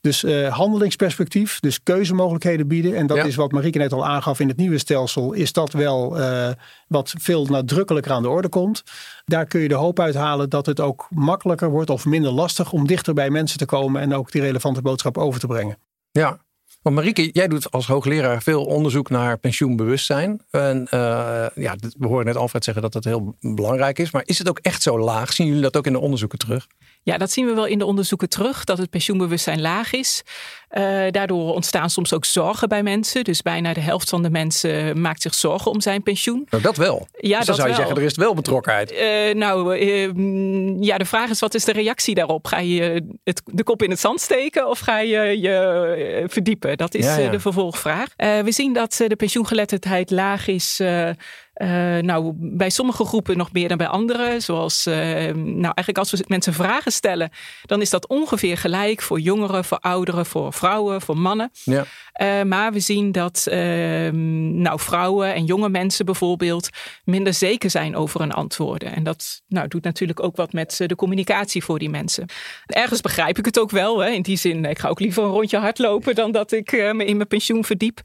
Dus 0.00 0.24
uh, 0.24 0.56
handelingsperspectief, 0.56 1.60
dus 1.60 1.82
keuzemogelijkheden 1.82 2.68
bieden. 2.68 2.96
En 2.96 3.06
dat 3.06 3.26
is 3.26 3.34
wat 3.34 3.52
Marieke 3.52 3.78
net 3.78 3.92
al 3.92 4.06
aangaf 4.06 4.40
in 4.40 4.48
het 4.48 4.56
nieuwe 4.56 4.78
stelsel. 4.78 5.32
Is 5.32 5.52
dat 5.52 5.72
wel 5.72 6.18
uh, 6.20 6.48
wat 6.88 7.14
veel 7.18 7.44
nadrukkelijker 7.44 8.12
aan 8.12 8.22
de 8.22 8.28
orde 8.28 8.48
komt. 8.48 8.82
Daar 9.24 9.46
kun 9.46 9.60
je 9.60 9.68
de 9.68 9.74
hoop 9.74 10.00
uithalen 10.00 10.50
dat 10.50 10.66
het 10.66 10.80
ook 10.80 11.06
makkelijker 11.10 11.70
wordt 11.70 11.90
of 11.90 12.04
minder 12.04 12.30
lastig 12.30 12.72
om 12.72 12.86
dichter 12.86 13.14
bij 13.14 13.30
mensen 13.30 13.58
te 13.58 13.66
komen 13.66 14.00
en 14.00 14.14
ook 14.14 14.32
die 14.32 14.40
relevante 14.40 14.82
boodschap 14.82 15.18
over 15.18 15.40
te 15.40 15.46
brengen. 15.46 15.78
Ja, 16.10 16.38
want 16.82 16.96
Marieke, 16.96 17.30
jij 17.32 17.48
doet 17.48 17.70
als 17.70 17.86
hoogleraar 17.86 18.42
veel 18.42 18.64
onderzoek 18.64 19.10
naar 19.10 19.38
pensioenbewustzijn. 19.38 20.40
En 20.50 20.80
uh, 20.94 21.46
ja, 21.54 21.76
we 21.98 22.06
horen 22.06 22.24
net 22.24 22.36
Alfred 22.36 22.64
zeggen 22.64 22.82
dat 22.82 22.92
dat 22.92 23.04
heel 23.04 23.36
belangrijk 23.40 23.98
is. 23.98 24.10
Maar 24.10 24.22
is 24.24 24.38
het 24.38 24.48
ook 24.48 24.58
echt 24.58 24.82
zo 24.82 24.98
laag? 24.98 25.32
Zien 25.32 25.46
jullie 25.46 25.62
dat 25.62 25.76
ook 25.76 25.86
in 25.86 25.92
de 25.92 25.98
onderzoeken 25.98 26.38
terug? 26.38 26.66
Ja, 27.02 27.18
dat 27.18 27.30
zien 27.30 27.46
we 27.46 27.54
wel 27.54 27.66
in 27.66 27.78
de 27.78 27.84
onderzoeken 27.84 28.28
terug, 28.28 28.64
dat 28.64 28.78
het 28.78 28.90
pensioenbewustzijn 28.90 29.60
laag 29.60 29.92
is. 29.92 30.22
Uh, 30.70 31.10
daardoor 31.10 31.54
ontstaan 31.54 31.90
soms 31.90 32.12
ook 32.12 32.24
zorgen 32.24 32.68
bij 32.68 32.82
mensen. 32.82 33.24
Dus 33.24 33.42
bijna 33.42 33.72
de 33.72 33.80
helft 33.80 34.08
van 34.08 34.22
de 34.22 34.30
mensen 34.30 35.00
maakt 35.00 35.22
zich 35.22 35.34
zorgen 35.34 35.70
om 35.70 35.80
zijn 35.80 36.02
pensioen. 36.02 36.46
Nou, 36.50 36.62
dat 36.62 36.76
wel. 36.76 37.06
Ja, 37.12 37.38
dus 37.38 37.46
dan 37.46 37.54
zou 37.54 37.68
je 37.68 37.74
zeggen, 37.74 37.96
er 37.96 38.02
is 38.02 38.16
wel 38.16 38.34
betrokkenheid. 38.34 38.92
Uh, 38.92 39.34
nou, 39.34 39.78
uh, 39.78 40.80
ja, 40.80 40.98
de 40.98 41.04
vraag 41.04 41.30
is, 41.30 41.40
wat 41.40 41.54
is 41.54 41.64
de 41.64 41.72
reactie 41.72 42.14
daarop? 42.14 42.46
Ga 42.46 42.58
je 42.58 43.04
het, 43.24 43.42
de 43.44 43.62
kop 43.62 43.82
in 43.82 43.90
het 43.90 44.00
zand 44.00 44.20
steken 44.20 44.68
of 44.68 44.78
ga 44.78 44.98
je 44.98 45.40
je 45.40 46.24
verdiepen? 46.26 46.76
Dat 46.76 46.94
is 46.94 47.04
ja, 47.04 47.16
ja. 47.16 47.30
de 47.30 47.40
vervolgvraag. 47.40 48.08
we 48.16 48.52
zien 48.52 48.72
dat 48.72 49.04
de 49.06 49.16
pensioengeletterdheid 49.16 50.10
laag 50.10 50.46
is 50.46 50.80
uh, 51.62 51.98
nou, 51.98 52.32
bij 52.36 52.70
sommige 52.70 53.04
groepen 53.04 53.36
nog 53.36 53.52
meer 53.52 53.68
dan 53.68 53.76
bij 53.76 53.86
andere. 53.86 54.40
Zoals, 54.40 54.86
uh, 54.86 54.94
nou, 54.94 55.62
eigenlijk 55.62 55.98
als 55.98 56.10
we 56.10 56.24
mensen 56.26 56.52
vragen 56.52 56.92
stellen, 56.92 57.30
dan 57.62 57.80
is 57.80 57.90
dat 57.90 58.06
ongeveer 58.06 58.56
gelijk 58.56 59.02
voor 59.02 59.20
jongeren, 59.20 59.64
voor 59.64 59.78
ouderen, 59.78 60.26
voor 60.26 60.52
vrouwen, 60.52 61.00
voor 61.00 61.18
mannen. 61.18 61.50
Ja. 61.64 61.84
Uh, 62.20 62.42
maar 62.42 62.72
we 62.72 62.80
zien 62.80 63.12
dat 63.12 63.46
ehm, 63.46 64.60
nou, 64.62 64.80
vrouwen 64.80 65.34
en 65.34 65.44
jonge 65.44 65.68
mensen 65.68 66.04
bijvoorbeeld 66.04 66.68
minder 67.04 67.34
zeker 67.34 67.70
zijn 67.70 67.96
over 67.96 68.20
hun 68.20 68.32
antwoorden. 68.32 68.94
En 68.94 69.02
dat 69.02 69.42
nou, 69.48 69.68
doet 69.68 69.84
natuurlijk 69.84 70.22
ook 70.22 70.36
wat 70.36 70.52
met 70.52 70.82
de 70.86 70.94
communicatie 70.94 71.64
voor 71.64 71.78
die 71.78 71.90
mensen. 71.90 72.26
Ergens 72.66 73.00
begrijp 73.00 73.38
ik 73.38 73.44
het 73.44 73.58
ook 73.58 73.70
wel. 73.70 73.98
Hè? 73.98 74.10
In 74.10 74.22
die 74.22 74.36
zin, 74.36 74.64
ik 74.64 74.78
ga 74.78 74.88
ook 74.88 75.00
liever 75.00 75.22
een 75.22 75.30
rondje 75.30 75.58
hardlopen 75.58 76.14
dan 76.14 76.32
dat 76.32 76.52
ik 76.52 76.72
me 76.72 77.04
in 77.04 77.16
mijn 77.16 77.28
pensioen 77.28 77.64
verdiep. 77.64 78.00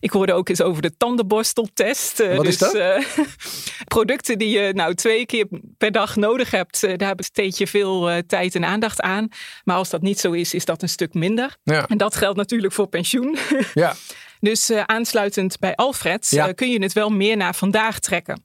Ik 0.00 0.10
hoorde 0.10 0.32
ook 0.32 0.48
eens 0.48 0.62
over 0.62 0.82
de 0.82 0.96
tandenborsteltest. 0.96 2.18
Wat 2.18 2.44
dus, 2.44 2.48
is 2.48 2.58
dat? 2.58 2.98
producten 3.94 4.38
die 4.38 4.58
je 4.58 4.72
nou 4.72 4.94
twee 4.94 5.26
keer 5.26 5.46
per 5.78 5.92
dag 5.92 6.16
nodig 6.16 6.50
hebt, 6.50 6.82
uh, 6.82 6.96
daar 6.96 7.14
besteed 7.14 7.58
je 7.58 7.66
veel 7.66 8.10
uh, 8.10 8.18
tijd 8.26 8.54
en 8.54 8.64
aandacht 8.64 9.00
aan. 9.00 9.28
Maar 9.64 9.76
als 9.76 9.90
dat 9.90 10.02
niet 10.02 10.20
zo 10.20 10.32
is, 10.32 10.54
is 10.54 10.64
dat 10.64 10.82
een 10.82 10.88
stuk 10.88 11.14
minder. 11.14 11.56
Ja. 11.62 11.86
En 11.88 11.98
dat 11.98 12.16
geldt 12.16 12.36
natuurlijk 12.36 12.72
voor 12.72 12.86
pensioen. 12.86 13.38
Ja. 13.74 13.94
dus 14.40 14.70
uh, 14.70 14.82
aansluitend 14.86 15.58
bij 15.58 15.74
Alfred 15.74 16.26
ja. 16.30 16.52
kun 16.52 16.70
je 16.70 16.82
het 16.82 16.92
wel 16.92 17.10
meer 17.10 17.36
naar 17.36 17.54
vandaag 17.54 17.98
trekken. 17.98 18.44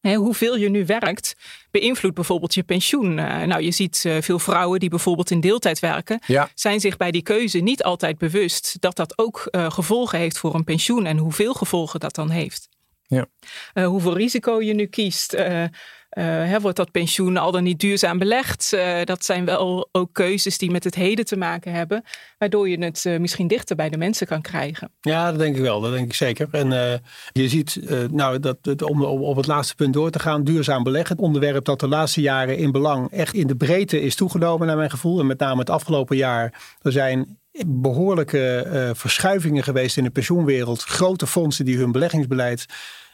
He, 0.00 0.14
hoeveel 0.14 0.56
je 0.56 0.70
nu 0.70 0.86
werkt, 0.86 1.34
beïnvloedt 1.70 2.14
bijvoorbeeld 2.14 2.54
je 2.54 2.62
pensioen. 2.62 3.18
Uh, 3.18 3.42
nou, 3.42 3.62
je 3.62 3.70
ziet 3.70 4.04
uh, 4.06 4.16
veel 4.20 4.38
vrouwen 4.38 4.80
die 4.80 4.88
bijvoorbeeld 4.88 5.30
in 5.30 5.40
deeltijd 5.40 5.78
werken, 5.78 6.18
ja. 6.26 6.50
zijn 6.54 6.80
zich 6.80 6.96
bij 6.96 7.10
die 7.10 7.22
keuze 7.22 7.58
niet 7.58 7.82
altijd 7.82 8.18
bewust 8.18 8.76
dat 8.80 8.96
dat 8.96 9.18
ook 9.18 9.48
uh, 9.50 9.70
gevolgen 9.70 10.18
heeft 10.18 10.38
voor 10.38 10.54
een 10.54 10.64
pensioen 10.64 11.06
en 11.06 11.18
hoeveel 11.18 11.54
gevolgen 11.54 12.00
dat 12.00 12.14
dan 12.14 12.30
heeft. 12.30 12.68
Ja. 13.06 13.26
Uh, 13.74 13.86
hoeveel 13.86 14.16
risico 14.16 14.60
je 14.60 14.74
nu 14.74 14.86
kiest. 14.86 15.34
Uh, 15.34 15.62
uh, 15.62 15.68
hè, 16.24 16.60
wordt 16.60 16.76
dat 16.76 16.90
pensioen 16.90 17.36
al 17.36 17.52
dan 17.52 17.62
niet 17.62 17.80
duurzaam 17.80 18.18
belegd? 18.18 18.76
dat 19.04 19.24
zijn 19.24 19.44
wel 19.44 19.88
ook 19.92 20.12
keuzes 20.12 20.58
die 20.58 20.70
met 20.70 20.84
het 20.84 20.94
heden 20.94 21.24
te 21.24 21.36
maken 21.36 21.72
hebben. 21.72 22.02
Waardoor 22.38 22.68
je 22.68 22.78
het 22.78 23.04
misschien 23.20 23.46
dichter 23.46 23.76
bij 23.76 23.88
de 23.88 23.96
mensen 23.96 24.26
kan 24.26 24.40
krijgen. 24.40 24.90
Ja, 25.00 25.30
dat 25.30 25.38
denk 25.38 25.56
ik 25.56 25.62
wel. 25.62 25.80
Dat 25.80 25.92
denk 25.92 26.06
ik 26.06 26.14
zeker. 26.14 26.48
En 26.50 26.68
je 27.32 27.48
ziet, 27.48 27.80
nou, 28.10 28.40
dat, 28.40 28.82
om, 28.82 29.04
om 29.04 29.22
op 29.22 29.36
het 29.36 29.46
laatste 29.46 29.74
punt 29.74 29.92
door 29.92 30.10
te 30.10 30.18
gaan, 30.18 30.44
duurzaam 30.44 30.82
beleggen. 30.82 31.16
Het 31.16 31.24
onderwerp 31.24 31.64
dat 31.64 31.80
de 31.80 31.88
laatste 31.88 32.20
jaren 32.20 32.58
in 32.58 32.72
belang 32.72 33.10
echt 33.10 33.34
in 33.34 33.46
de 33.46 33.56
breedte 33.56 34.00
is 34.00 34.14
toegenomen 34.14 34.66
naar 34.66 34.76
mijn 34.76 34.90
gevoel. 34.90 35.20
En 35.20 35.26
met 35.26 35.38
name 35.38 35.58
het 35.58 35.70
afgelopen 35.70 36.16
jaar. 36.16 36.76
Er 36.82 36.92
zijn 36.92 37.38
behoorlijke 37.66 38.64
uh, 38.66 38.90
verschuivingen 38.94 39.62
geweest 39.62 39.96
in 39.96 40.04
de 40.04 40.10
pensioenwereld. 40.10 40.82
Grote 40.82 41.26
fondsen 41.26 41.64
die 41.64 41.78
hun 41.78 41.92
beleggingsbeleid 41.92 42.66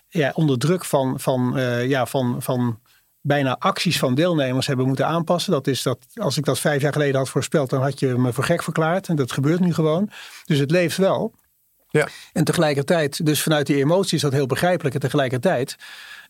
ja, 0.09 0.33
onder 0.35 0.59
druk 0.59 0.85
van, 0.85 1.21
van, 1.21 1.59
uh, 1.59 1.89
ja, 1.89 2.07
van, 2.07 2.43
van 2.43 2.81
bijna 3.21 3.57
acties 3.59 3.99
van 3.99 4.15
deelnemers 4.15 4.67
hebben 4.67 4.87
moeten 4.87 5.07
aanpassen. 5.07 5.53
Dat 5.53 5.67
is 5.67 5.83
dat, 5.83 6.07
als 6.15 6.37
ik 6.37 6.45
dat 6.45 6.59
vijf 6.59 6.83
jaar 6.83 6.93
geleden 6.93 7.17
had 7.17 7.29
voorspeld, 7.29 7.71
dan 7.71 7.83
had 7.83 8.01
je 8.01 8.07
me 8.07 8.33
voor 8.33 8.45
gek 8.45 8.63
verklaard. 8.63 9.09
En 9.09 9.17
dat 9.17 9.33
gebeurt 9.33 9.61
nu 9.61 9.75
gewoon. 9.75 10.11
Dus 10.45 10.59
het 10.59 10.71
leeft 10.71 10.97
wel. 10.97 11.35
Ja. 11.89 12.09
En 12.33 12.45
tegelijkertijd, 12.45 13.27
dus 13.27 13.43
vanuit 13.43 13.67
die 13.67 13.77
emotie 13.77 14.17
is 14.17 14.23
dat 14.23 14.33
heel 14.33 14.47
begrijpelijk. 14.47 14.95
En 14.95 15.01
tegelijkertijd 15.01 15.77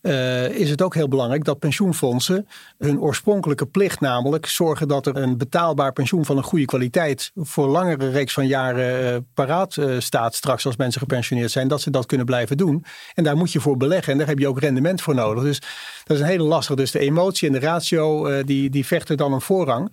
uh, 0.02 0.49
is 0.49 0.71
het 0.71 0.83
ook 0.83 0.95
heel 0.95 1.09
belangrijk 1.09 1.45
dat 1.45 1.59
pensioenfondsen 1.59 2.49
hun 2.78 3.00
oorspronkelijke 3.00 3.66
plicht, 3.66 4.00
namelijk 4.00 4.47
zorgen 4.47 4.88
dat 4.88 5.07
er 5.07 5.16
een 5.16 5.38
betaalbaar 5.38 5.92
pensioen 5.92 6.25
van 6.25 6.37
een 6.37 6.42
goede 6.42 6.64
kwaliteit 6.64 7.30
voor 7.35 7.66
langere 7.66 8.11
reeks 8.11 8.33
van 8.33 8.47
jaren 8.47 9.14
uh, 9.14 9.19
paraat 9.35 9.76
uh, 9.76 10.00
staat 10.00 10.35
straks 10.35 10.66
als 10.66 10.76
mensen 10.76 11.00
gepensioneerd 11.00 11.50
zijn, 11.50 11.69
dat 11.69 11.80
ze 11.80 11.90
dat 11.90 12.07
kunnen 12.07 12.26
blijven 12.26 12.57
doen. 12.57 12.85
En 13.14 13.25
daar 13.25 13.37
moet 13.37 13.52
je 13.52 13.61
voor 13.61 13.76
beleggen 13.76 14.12
en 14.12 14.19
daar 14.19 14.28
heb 14.28 14.38
je 14.38 14.49
ook 14.49 14.61
rendement 14.61 15.02
voor 15.02 15.14
nodig. 15.14 15.42
Dus 15.42 15.59
dat 16.04 16.16
is 16.16 16.23
een 16.23 16.28
hele 16.28 16.42
lastige. 16.42 16.76
Dus 16.76 16.90
de 16.90 16.99
emotie 16.99 17.49
en 17.49 17.54
de 17.54 17.61
ratio 17.61 18.42
die, 18.45 18.71
die 18.71 18.87
vechten 18.87 19.16
dan 19.16 19.33
een 19.33 19.40
voorrang. 19.40 19.92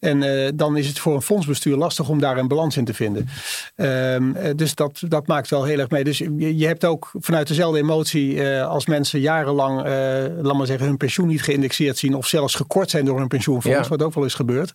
En 0.00 0.56
dan 0.56 0.76
is 0.76 0.86
het 0.86 0.98
voor 0.98 1.14
een 1.14 1.22
fondsbestuur 1.22 1.76
lastig 1.76 2.08
om 2.08 2.20
daar 2.20 2.38
een 2.38 2.48
balans 2.48 2.76
in 2.76 2.84
te 2.84 2.94
vinden. 2.94 3.28
Ehm, 3.74 4.56
dus 4.56 4.74
dat, 4.74 5.02
dat 5.08 5.26
maakt 5.26 5.48
wel 5.48 5.64
heel 5.64 5.78
erg 5.78 5.90
mee. 5.90 6.04
Dus 6.04 6.18
je, 6.18 6.56
je 6.58 6.66
hebt 6.66 6.84
ook 6.84 7.10
vanuit 7.20 7.48
dezelfde 7.48 7.78
emotie 7.78 8.42
als 8.62 8.86
mensen 8.86 9.20
jarenlang, 9.32 9.78
uh, 9.78 10.42
laat 10.42 10.56
maar 10.56 10.66
zeggen, 10.66 10.86
hun 10.86 10.96
pensioen 10.96 11.28
niet 11.28 11.42
geïndexeerd 11.42 11.98
zien 11.98 12.14
of 12.14 12.26
zelfs 12.26 12.54
gekort 12.54 12.90
zijn 12.90 13.04
door 13.04 13.18
hun 13.18 13.28
pensioenfonds, 13.28 13.88
wat 13.88 14.02
ook 14.02 14.14
wel 14.14 14.24
eens 14.24 14.34
gebeurt. 14.34 14.72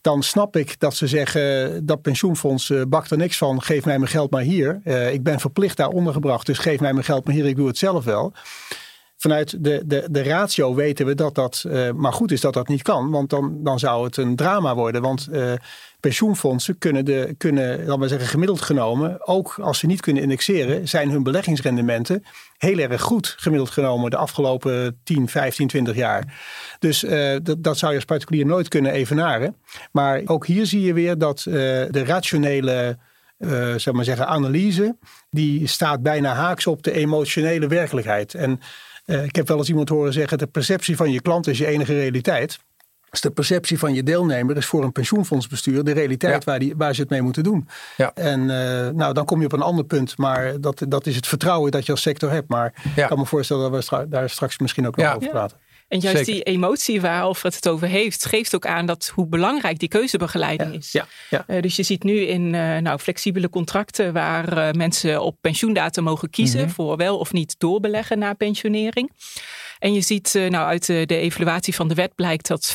Dan 0.00 0.22
snap 0.22 0.56
ik 0.56 0.78
dat 0.78 0.94
ze 0.94 1.06
zeggen 1.06 1.86
dat 1.86 2.02
pensioenfonds 2.02 2.70
uh, 2.70 2.82
bakt 2.88 3.10
er 3.10 3.16
niks 3.16 3.36
van, 3.36 3.62
geef 3.62 3.84
mij 3.84 3.98
mijn 3.98 4.10
geld 4.10 4.30
maar 4.30 4.42
hier. 4.42 4.80
Uh, 4.84 5.12
ik 5.12 5.22
ben 5.22 5.40
verplicht 5.40 5.76
daar 5.76 5.88
ondergebracht, 5.88 6.46
dus 6.46 6.58
geef 6.58 6.80
mij 6.80 6.92
mijn 6.92 7.04
geld 7.04 7.24
maar 7.24 7.34
hier, 7.34 7.46
ik 7.46 7.56
doe 7.56 7.66
het 7.66 7.78
zelf 7.78 8.04
wel 8.04 8.32
vanuit 9.20 9.64
de, 9.64 9.82
de, 9.86 10.08
de 10.10 10.22
ratio 10.22 10.74
weten 10.74 11.06
we 11.06 11.14
dat 11.14 11.34
dat 11.34 11.64
uh, 11.66 11.90
maar 11.90 12.12
goed 12.12 12.32
is 12.32 12.40
dat 12.40 12.54
dat 12.54 12.68
niet 12.68 12.82
kan. 12.82 13.10
Want 13.10 13.30
dan, 13.30 13.58
dan 13.62 13.78
zou 13.78 14.04
het 14.04 14.16
een 14.16 14.36
drama 14.36 14.74
worden. 14.74 15.02
Want 15.02 15.28
uh, 15.32 15.52
pensioenfondsen 16.00 16.78
kunnen, 16.78 17.04
de, 17.04 17.34
kunnen 17.38 17.78
laten 17.78 18.00
we 18.00 18.08
zeggen, 18.08 18.28
gemiddeld 18.28 18.60
genomen, 18.60 19.26
ook 19.26 19.58
als 19.62 19.78
ze 19.78 19.86
niet 19.86 20.00
kunnen 20.00 20.22
indexeren, 20.22 20.88
zijn 20.88 21.10
hun 21.10 21.22
beleggingsrendementen 21.22 22.24
heel 22.58 22.78
erg 22.78 23.02
goed 23.02 23.34
gemiddeld 23.38 23.70
genomen 23.70 24.10
de 24.10 24.16
afgelopen 24.16 25.00
10, 25.04 25.28
15, 25.28 25.68
20 25.68 25.96
jaar. 25.96 26.40
Dus 26.78 27.04
uh, 27.04 27.36
dat, 27.42 27.62
dat 27.62 27.78
zou 27.78 27.90
je 27.90 27.96
als 27.96 28.06
particulier 28.06 28.46
nooit 28.46 28.68
kunnen 28.68 28.92
evenaren. 28.92 29.56
Maar 29.92 30.22
ook 30.24 30.46
hier 30.46 30.66
zie 30.66 30.80
je 30.80 30.92
weer 30.92 31.18
dat 31.18 31.40
de 31.42 32.04
rationele 32.06 32.98
zeg 33.76 33.92
maar 33.92 34.04
zeggen, 34.04 34.26
analyse, 34.26 34.96
die 35.30 35.66
staat 35.66 36.02
bijna 36.02 36.34
haaks 36.34 36.66
op 36.66 36.82
de 36.82 36.92
emotionele 36.92 37.66
werkelijkheid. 37.66 38.34
En 38.34 38.60
uh, 39.10 39.24
ik 39.24 39.36
heb 39.36 39.48
wel 39.48 39.58
eens 39.58 39.68
iemand 39.68 39.88
horen 39.88 40.12
zeggen: 40.12 40.38
de 40.38 40.46
perceptie 40.46 40.96
van 40.96 41.12
je 41.12 41.20
klant 41.20 41.46
is 41.46 41.58
je 41.58 41.66
enige 41.66 41.92
realiteit. 41.92 42.58
Dus 43.10 43.20
de 43.20 43.30
perceptie 43.30 43.78
van 43.78 43.94
je 43.94 44.02
deelnemer 44.02 44.56
is 44.56 44.66
voor 44.66 44.84
een 44.84 44.92
pensioenfondsbestuur 44.92 45.84
de 45.84 45.92
realiteit 45.92 46.44
waar, 46.44 46.58
die, 46.58 46.74
waar 46.76 46.94
ze 46.94 47.00
het 47.00 47.10
mee 47.10 47.22
moeten 47.22 47.42
doen. 47.42 47.68
Ja. 47.96 48.14
En 48.14 48.40
uh, 48.40 48.88
nou, 48.88 49.12
dan 49.12 49.24
kom 49.24 49.40
je 49.40 49.46
op 49.46 49.52
een 49.52 49.62
ander 49.62 49.84
punt, 49.84 50.18
maar 50.18 50.60
dat, 50.60 50.84
dat 50.88 51.06
is 51.06 51.16
het 51.16 51.26
vertrouwen 51.26 51.70
dat 51.70 51.86
je 51.86 51.92
als 51.92 52.02
sector 52.02 52.30
hebt. 52.30 52.48
Maar 52.48 52.74
ik 52.96 53.06
kan 53.06 53.18
me 53.18 53.26
voorstellen 53.26 53.72
dat 53.72 53.88
we 53.88 54.08
daar 54.08 54.30
straks 54.30 54.58
misschien 54.58 54.86
ook 54.86 54.96
nog 54.96 55.14
over 55.14 55.28
praten. 55.28 55.56
En 55.90 55.98
juist 55.98 56.24
die 56.24 56.42
emotie 56.42 57.00
waar 57.00 57.22
Alfred 57.22 57.54
het 57.54 57.68
over 57.68 57.88
heeft, 57.88 58.26
geeft 58.26 58.54
ook 58.54 58.66
aan 58.66 58.86
dat 58.86 59.12
hoe 59.14 59.26
belangrijk 59.26 59.78
die 59.78 59.88
keuzebegeleiding 59.88 60.74
is. 60.74 60.92
Ja, 60.92 61.06
ja. 61.30 61.44
Uh, 61.46 61.62
dus 61.62 61.76
je 61.76 61.82
ziet 61.82 62.02
nu 62.02 62.20
in 62.20 62.54
uh, 62.54 62.76
nou, 62.76 62.98
flexibele 62.98 63.48
contracten 63.48 64.12
waar 64.12 64.58
uh, 64.58 64.70
mensen 64.72 65.22
op 65.22 65.36
pensioendata 65.40 66.00
mogen 66.02 66.30
kiezen 66.30 66.58
mm-hmm. 66.58 66.74
voor 66.74 66.96
wel 66.96 67.18
of 67.18 67.32
niet 67.32 67.54
doorbeleggen 67.58 68.18
na 68.18 68.32
pensionering. 68.32 69.12
En 69.78 69.92
je 69.94 70.00
ziet 70.00 70.32
nou, 70.34 70.68
uit 70.68 70.86
de, 70.86 71.06
de 71.06 71.16
evaluatie 71.16 71.74
van 71.74 71.88
de 71.88 71.94
wet 71.94 72.14
blijkt 72.14 72.46
dat 72.48 72.74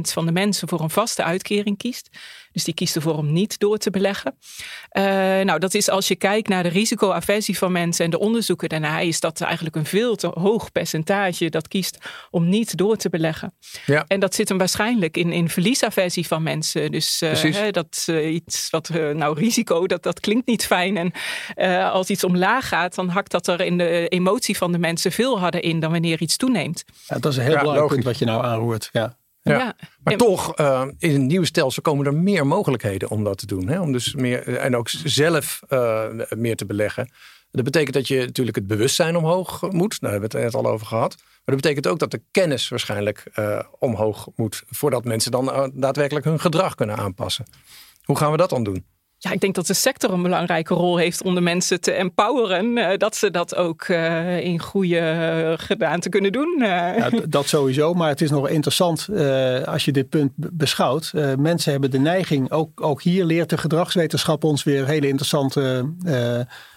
van 0.00 0.26
de 0.26 0.32
mensen 0.32 0.68
voor 0.68 0.80
een 0.80 0.90
vaste 0.90 1.22
uitkering 1.22 1.78
kiest. 1.78 2.08
Dus 2.54 2.64
die 2.64 2.74
kiest 2.74 2.96
ervoor 2.96 3.16
om 3.16 3.32
niet 3.32 3.58
door 3.58 3.78
te 3.78 3.90
beleggen. 3.90 4.34
Uh, 4.92 5.04
nou, 5.40 5.58
dat 5.58 5.74
is 5.74 5.88
als 5.88 6.08
je 6.08 6.16
kijkt 6.16 6.48
naar 6.48 6.62
de 6.62 6.68
risicoaversie 6.68 7.58
van 7.58 7.72
mensen 7.72 8.04
en 8.04 8.10
de 8.10 8.18
onderzoeken 8.18 8.68
daarna, 8.68 8.98
is 8.98 9.20
dat 9.20 9.40
eigenlijk 9.40 9.76
een 9.76 9.86
veel 9.86 10.16
te 10.16 10.26
hoog 10.26 10.72
percentage 10.72 11.50
dat 11.50 11.68
kiest 11.68 11.98
om 12.30 12.48
niet 12.48 12.76
door 12.76 12.96
te 12.96 13.08
beleggen. 13.08 13.54
Ja. 13.86 14.04
En 14.08 14.20
dat 14.20 14.34
zit 14.34 14.48
hem 14.48 14.58
waarschijnlijk 14.58 15.16
in, 15.16 15.32
in 15.32 15.48
verliesaversie 15.48 16.26
van 16.26 16.42
mensen. 16.42 16.90
Dus 16.90 17.22
uh, 17.22 17.32
hè, 17.32 17.70
dat 17.70 18.06
uh, 18.10 18.34
iets 18.34 18.70
wat, 18.70 18.88
nou, 18.88 19.38
risico, 19.38 19.86
dat, 19.86 20.02
dat 20.02 20.20
klinkt 20.20 20.46
niet 20.46 20.66
fijn. 20.66 20.96
En 20.96 21.12
als 21.90 22.08
iets 22.08 22.24
omlaag 22.24 22.68
gaat, 22.68 22.94
dan 22.94 23.08
hakt 23.08 23.30
dat 23.30 23.46
er 23.46 23.60
in 23.60 23.78
de 23.78 24.08
emotie 24.08 24.56
van 24.56 24.72
de 24.72 24.78
mensen 24.78 25.12
veel 25.12 25.38
harder 25.38 25.62
in 25.62 25.80
dan 25.80 25.90
wanneer 25.90 26.20
iets 26.20 26.36
toeneemt. 26.36 26.84
Ja, 27.06 27.18
dat 27.18 27.32
is 27.32 27.38
een 27.38 27.44
heel 27.44 27.52
ja, 27.52 27.60
belangrijk 27.60 27.90
punt 27.90 28.04
wat 28.04 28.18
je 28.18 28.24
nou 28.24 28.44
aanroert. 28.44 28.88
Ja. 28.92 29.16
Ja. 29.52 29.76
Maar 30.02 30.16
toch, 30.16 30.58
uh, 30.60 30.84
in 30.98 31.14
een 31.14 31.26
nieuwe 31.26 31.46
stelsel 31.46 31.82
komen 31.82 32.06
er 32.06 32.14
meer 32.14 32.46
mogelijkheden 32.46 33.10
om 33.10 33.24
dat 33.24 33.38
te 33.38 33.46
doen. 33.46 33.68
Hè? 33.68 33.80
Om 33.80 33.92
dus 33.92 34.14
meer, 34.14 34.56
en 34.56 34.76
ook 34.76 34.88
zelf 34.88 35.60
uh, 35.68 36.04
meer 36.36 36.56
te 36.56 36.66
beleggen. 36.66 37.10
Dat 37.50 37.64
betekent 37.64 37.94
dat 37.94 38.08
je 38.08 38.20
natuurlijk 38.20 38.56
het 38.56 38.66
bewustzijn 38.66 39.16
omhoog 39.16 39.60
moet. 39.60 39.72
Nou, 39.72 39.86
daar 40.00 40.10
hebben 40.10 40.30
we 40.30 40.36
het 40.36 40.52
net 40.54 40.64
al 40.64 40.70
over 40.70 40.86
gehad. 40.86 41.16
Maar 41.16 41.54
dat 41.54 41.56
betekent 41.56 41.86
ook 41.86 41.98
dat 41.98 42.10
de 42.10 42.22
kennis 42.30 42.68
waarschijnlijk 42.68 43.24
uh, 43.38 43.60
omhoog 43.78 44.28
moet. 44.36 44.62
Voordat 44.66 45.04
mensen 45.04 45.30
dan 45.30 45.72
daadwerkelijk 45.74 46.24
hun 46.24 46.40
gedrag 46.40 46.74
kunnen 46.74 46.96
aanpassen. 46.96 47.44
Hoe 48.02 48.16
gaan 48.16 48.30
we 48.30 48.36
dat 48.36 48.50
dan 48.50 48.64
doen? 48.64 48.84
Ja, 49.24 49.30
ik 49.30 49.40
denk 49.40 49.54
dat 49.54 49.66
de 49.66 49.74
sector 49.74 50.10
een 50.10 50.22
belangrijke 50.22 50.74
rol 50.74 50.96
heeft 50.96 51.22
om 51.22 51.34
de 51.34 51.40
mensen 51.40 51.80
te 51.80 51.92
empoweren. 51.92 52.76
Uh, 52.76 52.96
dat 52.96 53.16
ze 53.16 53.30
dat 53.30 53.54
ook 53.54 53.88
uh, 53.88 54.40
in 54.40 54.58
goede 54.58 54.96
uh, 54.96 55.52
gedaante 55.66 56.08
kunnen 56.08 56.32
doen. 56.32 56.64
Dat 57.28 57.46
sowieso, 57.46 57.94
maar 57.94 58.08
het 58.08 58.20
is 58.20 58.30
nog 58.30 58.48
interessant 58.48 59.08
als 59.66 59.84
je 59.84 59.92
dit 59.92 60.08
punt 60.08 60.30
beschouwt. 60.34 61.12
mensen 61.38 61.72
hebben 61.72 61.90
de 61.90 61.98
neiging, 61.98 62.50
ook, 62.50 62.80
ook 62.82 63.02
hier 63.02 63.24
leert 63.24 63.50
de 63.50 63.58
gedragswetenschap 63.58 64.44
ons 64.44 64.62
weer 64.62 64.86
hele 64.86 65.08
interessante 65.08 65.84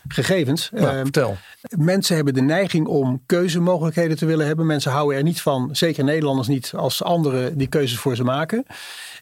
gegevens. 0.07 0.69
Nou, 0.73 0.95
vertel. 0.95 1.37
Mensen 1.77 2.15
hebben 2.15 2.33
de 2.33 2.41
neiging 2.41 2.87
om 2.87 3.23
keuzemogelijkheden 3.25 4.17
te 4.17 4.25
willen 4.25 4.45
hebben. 4.45 4.65
Mensen 4.65 4.91
houden 4.91 5.17
er 5.17 5.23
niet 5.23 5.41
van, 5.41 5.69
zeker 5.71 6.03
Nederlanders 6.03 6.47
niet, 6.47 6.73
als 6.75 7.03
anderen 7.03 7.57
die 7.57 7.67
keuzes 7.67 7.99
voor 7.99 8.15
ze 8.15 8.23
maken. 8.23 8.65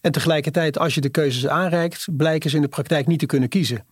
En 0.01 0.11
tegelijkertijd, 0.11 0.77
als 0.77 0.95
je 0.95 1.01
de 1.01 1.09
keuzes 1.09 1.47
aanreikt, 1.47 2.07
blijken 2.11 2.49
ze 2.49 2.55
in 2.55 2.61
de 2.61 2.67
praktijk 2.67 3.07
niet 3.07 3.19
te 3.19 3.25
kunnen 3.25 3.49
kiezen. 3.49 3.85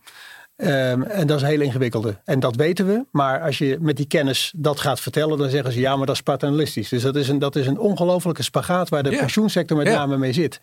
Um, 0.56 1.02
en 1.02 1.26
dat 1.26 1.40
is 1.40 1.48
heel 1.48 1.60
ingewikkelde. 1.60 2.16
En 2.24 2.40
dat 2.40 2.56
weten 2.56 2.86
we. 2.86 3.04
Maar 3.10 3.40
als 3.40 3.58
je 3.58 3.78
met 3.80 3.96
die 3.96 4.06
kennis 4.06 4.52
dat 4.56 4.80
gaat 4.80 5.00
vertellen, 5.00 5.38
dan 5.38 5.50
zeggen 5.50 5.72
ze 5.72 5.80
ja, 5.80 5.96
maar 5.96 6.06
dat 6.06 6.14
is 6.14 6.22
paternalistisch. 6.22 6.88
Dus 6.88 7.02
dat 7.02 7.16
is 7.16 7.28
een, 7.28 7.38
dat 7.38 7.56
is 7.56 7.66
een 7.66 7.78
ongelofelijke 7.78 8.42
spagaat 8.42 8.88
waar 8.88 9.02
de 9.02 9.08
yeah. 9.08 9.20
pensioensector 9.20 9.76
met 9.76 9.86
name 9.86 10.16
mee 10.16 10.32
zit. 10.32 10.60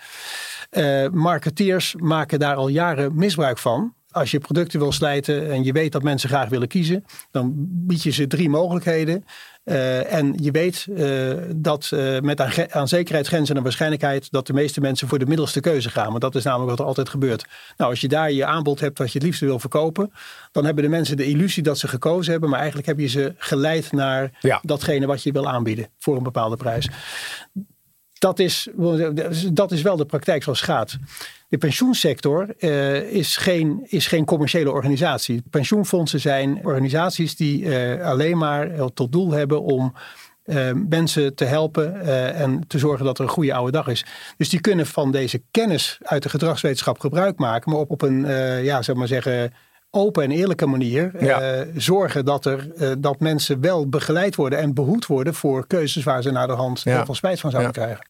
Uh, 0.71 1.07
marketeers 1.09 1.95
maken 1.97 2.39
daar 2.39 2.55
al 2.55 2.67
jaren 2.67 3.15
misbruik 3.15 3.57
van 3.57 3.93
als 4.11 4.31
je 4.31 4.39
producten 4.39 4.79
wil 4.79 4.91
slijten 4.91 5.51
en 5.51 5.63
je 5.63 5.71
weet 5.71 5.91
dat 5.91 6.03
mensen 6.03 6.29
graag 6.29 6.49
willen 6.49 6.67
kiezen, 6.67 7.05
dan 7.31 7.53
bied 7.57 8.03
je 8.03 8.11
ze 8.11 8.27
drie 8.27 8.49
mogelijkheden. 8.49 9.25
Uh, 9.65 10.13
en 10.13 10.33
je 10.41 10.51
weet 10.51 10.87
uh, 10.89 11.33
dat 11.55 11.91
uh, 11.93 12.19
met 12.19 12.41
aan, 12.41 12.71
aan 12.71 12.87
zekerheidsgrenzen 12.87 13.55
en 13.55 13.63
waarschijnlijkheid 13.63 14.31
dat 14.31 14.47
de 14.47 14.53
meeste 14.53 14.81
mensen 14.81 15.07
voor 15.07 15.19
de 15.19 15.25
middelste 15.25 15.59
keuze 15.59 15.89
gaan. 15.89 16.09
Want 16.09 16.21
dat 16.21 16.35
is 16.35 16.43
namelijk 16.43 16.69
wat 16.69 16.79
er 16.79 16.85
altijd 16.85 17.09
gebeurt. 17.09 17.45
Nou, 17.77 17.89
als 17.89 18.01
je 18.01 18.07
daar 18.07 18.31
je 18.31 18.45
aanbod 18.45 18.79
hebt 18.79 18.97
wat 18.97 19.11
je 19.11 19.17
het 19.17 19.27
liefst 19.27 19.41
wil 19.41 19.59
verkopen, 19.59 20.11
dan 20.51 20.65
hebben 20.65 20.83
de 20.83 20.89
mensen 20.89 21.17
de 21.17 21.25
illusie 21.25 21.63
dat 21.63 21.77
ze 21.77 21.87
gekozen 21.87 22.31
hebben. 22.31 22.49
Maar 22.49 22.59
eigenlijk 22.59 22.87
heb 22.87 22.99
je 22.99 23.07
ze 23.07 23.33
geleid 23.37 23.91
naar 23.91 24.37
ja. 24.39 24.59
datgene 24.63 25.05
wat 25.05 25.23
je 25.23 25.31
wil 25.31 25.49
aanbieden 25.49 25.87
voor 25.97 26.17
een 26.17 26.23
bepaalde 26.23 26.57
prijs. 26.57 26.89
Dat 28.19 28.39
is, 28.39 28.67
dat 29.53 29.71
is 29.71 29.81
wel 29.81 29.95
de 29.95 30.05
praktijk 30.05 30.43
zoals 30.43 30.61
het 30.61 30.69
gaat. 30.69 30.97
De 31.51 31.57
pensioensector 31.57 32.47
uh, 32.59 32.95
is, 33.01 33.37
geen, 33.37 33.85
is 33.87 34.07
geen 34.07 34.25
commerciële 34.25 34.71
organisatie. 34.71 35.43
Pensioenfondsen 35.49 36.19
zijn 36.19 36.59
organisaties 36.65 37.35
die 37.35 37.63
uh, 37.63 38.05
alleen 38.05 38.37
maar 38.37 38.91
tot 38.93 39.11
doel 39.11 39.31
hebben 39.31 39.61
om 39.61 39.93
uh, 40.45 40.71
mensen 40.89 41.35
te 41.35 41.45
helpen 41.45 42.01
en 42.35 42.67
te 42.67 42.79
zorgen 42.79 43.05
dat 43.05 43.17
er 43.17 43.23
een 43.23 43.29
goede 43.29 43.53
oude 43.53 43.71
dag 43.71 43.87
is. 43.87 44.05
Dus 44.37 44.49
die 44.49 44.61
kunnen 44.61 44.85
van 44.85 45.11
deze 45.11 45.43
kennis 45.51 45.97
uit 46.01 46.23
de 46.23 46.29
gedragswetenschap 46.29 46.99
gebruik 46.99 47.37
maken, 47.37 47.71
maar 47.71 47.79
op, 47.79 47.91
op 47.91 48.01
een, 48.01 48.25
ja, 48.63 48.81
zeg 48.81 48.95
maar 48.95 49.07
zeggen, 49.07 49.53
open 49.89 50.23
en 50.23 50.31
eerlijke 50.31 50.65
manier 50.65 51.23
ja. 51.23 51.65
zorgen 51.75 52.25
dat, 52.25 52.45
er, 52.45 52.67
dat 53.01 53.19
mensen 53.19 53.61
wel 53.61 53.89
begeleid 53.89 54.35
worden 54.35 54.59
en 54.59 54.73
behoed 54.73 55.05
worden 55.05 55.33
voor 55.33 55.67
keuzes 55.67 56.03
waar 56.03 56.21
ze 56.21 56.31
naar 56.31 56.47
de 56.47 56.53
hand 56.53 56.81
ja. 56.81 56.95
heel 56.95 57.05
veel 57.05 57.15
spijt 57.15 57.39
van 57.39 57.51
zouden 57.51 57.73
ja. 57.75 57.81
krijgen. 57.81 58.09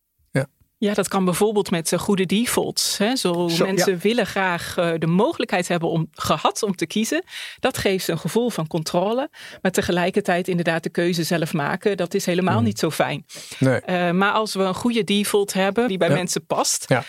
Ja, 0.82 0.94
dat 0.94 1.08
kan 1.08 1.26
bijvoorbeeld 1.26 1.72
met 1.72 1.94
goede 1.98 2.26
defaults. 2.26 2.98
Hè. 2.98 3.16
Zo, 3.16 3.48
Zo 3.48 3.66
mensen 3.66 3.98
willen 3.98 4.26
graag 4.26 4.78
uh, 4.78 4.92
de 4.98 5.08
mogelijkheid 5.08 5.68
hebben 5.68 5.90
om 5.90 6.10
gehad 6.14 6.64
om 6.64 6.76
te 6.76 6.86
kiezen. 6.86 7.24
Dat 7.60 7.78
geeft 7.78 8.08
een 8.08 8.18
gevoel 8.18 8.50
van 8.50 8.68
controle. 8.68 9.30
Maar 9.62 9.72
tegelijkertijd 9.72 10.48
inderdaad 10.48 10.84
de 10.84 10.90
keuze 10.90 11.24
zelf 11.24 11.54
maken. 11.54 11.98
Dat 11.98 12.14
is 12.14 12.26
helemaal 12.26 12.58
mm. 12.58 12.64
niet 12.64 12.80
zo 12.80 12.90
fijn. 12.90 13.26
Nee. 13.60 13.82
Uh, 13.86 14.12
maar 14.12 14.32
als 14.32 14.54
we 14.54 14.64
een 14.64 14.74
goede 14.74 15.04
default 15.04 15.54
hebben 15.54 15.88
die 15.88 15.98
bij 15.98 16.10
ja. 16.10 16.16
mensen 16.16 16.46
past. 16.46 16.86
Ja. 16.88 17.04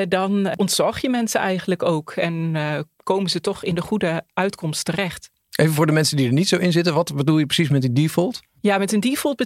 Uh, 0.00 0.06
dan 0.08 0.52
ontzorg 0.56 1.00
je 1.00 1.10
mensen 1.10 1.40
eigenlijk 1.40 1.82
ook. 1.82 2.10
En 2.10 2.56
komen 3.02 3.30
ze 3.30 3.40
toch 3.40 3.64
in 3.64 3.74
de 3.74 3.82
goede 3.82 4.24
uitkomst 4.34 4.84
terecht. 4.84 5.30
Even 5.56 5.74
voor 5.74 5.86
de 5.86 5.92
mensen 5.92 6.16
die 6.16 6.26
er 6.26 6.32
niet 6.32 6.48
zo 6.48 6.56
in 6.56 6.72
zitten, 6.72 6.94
wat 6.94 7.14
bedoel 7.14 7.38
je 7.38 7.46
precies 7.46 7.68
met 7.68 7.80
die 7.80 7.92
default? 7.92 8.40
Ja, 8.60 8.78
met 8.78 8.92
een 8.92 9.00
default 9.00 9.36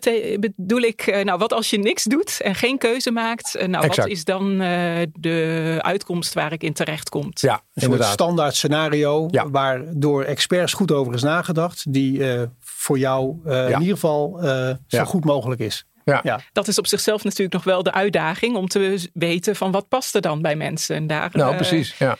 bedoel 0.41 0.81
ik, 0.81 1.01
eh, 1.01 1.25
nou 1.25 1.39
wat 1.39 1.53
als 1.53 1.71
je 1.71 1.79
niks 1.79 2.05
doet 2.05 2.41
en 2.41 2.55
geen 2.55 2.79
keuze 2.79 3.11
maakt, 3.11 3.55
eh, 3.55 3.69
nou 3.69 3.87
wat 3.87 4.07
is 4.07 4.25
dan 4.25 4.51
uh, 4.51 5.03
de 5.13 5.79
uitkomst 5.81 6.35
waar 6.35 6.53
ik 6.53 6.63
in 6.63 6.73
terecht 6.73 7.09
komt? 7.09 7.41
Ja, 7.41 7.63
een 7.75 7.83
soort 7.83 8.05
standaard 8.05 8.55
scenario 8.55 9.29
ja. 9.31 9.51
waar 9.51 9.83
door 9.91 10.25
experts 10.25 10.73
goed 10.73 10.93
over 10.93 11.15
is 11.15 11.23
nagedacht, 11.23 11.93
die 11.93 12.23
voor 12.61 12.99
jou 12.99 13.37
in 13.45 13.81
ieder 13.81 13.95
geval 13.95 14.41
zo 14.87 15.05
goed 15.05 15.25
mogelijk 15.25 15.61
is. 15.61 15.85
Ja. 16.05 16.21
ja. 16.23 16.41
Dat 16.53 16.69
is 16.69 16.79
op 16.79 16.87
zichzelf 16.87 17.25
natuurlijk 17.25 17.53
nog 17.53 17.65
wel 17.65 17.83
de 17.83 17.93
uitdaging 17.93 18.57
om 18.57 18.69
te 18.69 19.09
weten 19.13 19.57
van 19.57 19.71
wat 19.71 19.89
past 19.89 20.15
er 20.15 20.21
dan 20.21 20.43
bij 20.43 20.57
mensen. 20.57 20.97
En 20.97 21.07
daar, 21.07 21.31
nou, 21.33 21.55
precies. 21.55 21.99
Ja. 21.99 22.17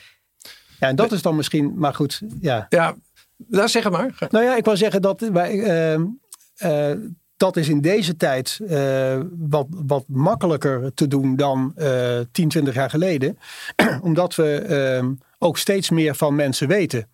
Ja, 0.79 0.87
en 0.87 0.95
dat 0.95 1.11
is 1.11 1.21
dan 1.21 1.35
misschien, 1.35 1.73
maar 1.75 1.93
goed, 1.93 2.21
ja. 2.41 2.65
Ja, 2.69 2.95
daar 3.37 3.69
zeg 3.69 3.89
maar. 3.89 4.27
Nou 4.29 4.45
ja, 4.45 4.55
ik 4.55 4.65
wil 4.65 4.77
zeggen 4.77 5.01
dat 5.01 5.21
wij, 5.21 5.63
ehm, 5.63 6.05
eh, 6.55 6.91
dat 7.37 7.57
is 7.57 7.69
in 7.69 7.81
deze 7.81 8.15
tijd 8.15 8.59
uh, 8.61 9.19
wat, 9.37 9.67
wat 9.69 10.03
makkelijker 10.07 10.93
te 10.93 11.07
doen 11.07 11.35
dan 11.35 11.73
uh, 11.77 12.19
10, 12.31 12.49
20 12.49 12.73
jaar 12.73 12.89
geleden. 12.89 13.37
Omdat 14.01 14.35
we 14.35 15.15
ook 15.39 15.57
steeds 15.57 15.89
meer 15.89 16.15
van 16.15 16.35
mensen 16.35 16.67
weten 16.67 17.09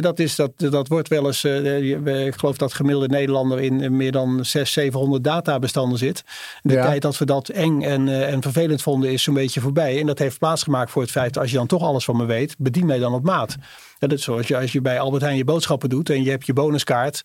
dat, 0.00 0.18
is, 0.18 0.36
dat, 0.36 0.52
dat 0.56 0.88
wordt 0.88 1.08
wel 1.08 1.26
eens, 1.26 1.44
uh, 1.44 2.26
ik 2.26 2.34
geloof 2.34 2.56
dat 2.56 2.72
gemiddelde 2.72 3.08
Nederlander 3.08 3.60
in 3.60 3.96
meer 3.96 4.12
dan 4.12 4.28
600, 4.44 4.68
700 4.68 5.24
databestanden 5.24 5.98
zit. 5.98 6.24
De 6.62 6.74
tijd 6.74 7.02
dat 7.02 7.18
we 7.18 7.24
dat 7.24 7.48
eng 7.48 7.82
en, 7.82 8.08
en 8.08 8.42
vervelend 8.42 8.82
vonden 8.82 9.12
is 9.12 9.22
zo'n 9.22 9.34
beetje 9.34 9.60
voorbij. 9.60 10.00
En 10.00 10.06
dat 10.06 10.18
heeft 10.18 10.38
plaatsgemaakt 10.38 10.90
voor 10.90 11.02
het 11.02 11.10
feit, 11.10 11.38
als 11.38 11.50
je 11.50 11.56
dan 11.56 11.66
toch 11.66 11.82
alles 11.82 12.04
van 12.04 12.16
me 12.16 12.24
weet, 12.24 12.54
bedien 12.58 12.86
mij 12.86 12.98
dan 12.98 13.14
op 13.14 13.24
maat. 13.24 13.56
dat 13.98 14.12
is 14.12 14.22
zoals 14.22 14.48
je, 14.48 14.56
als 14.56 14.72
je 14.72 14.80
bij 14.80 15.00
Albert 15.00 15.22
Heijn 15.22 15.36
je 15.36 15.44
boodschappen 15.44 15.88
doet 15.88 16.10
en 16.10 16.22
je 16.22 16.30
hebt 16.30 16.46
je 16.46 16.52
bonuskaart, 16.52 17.22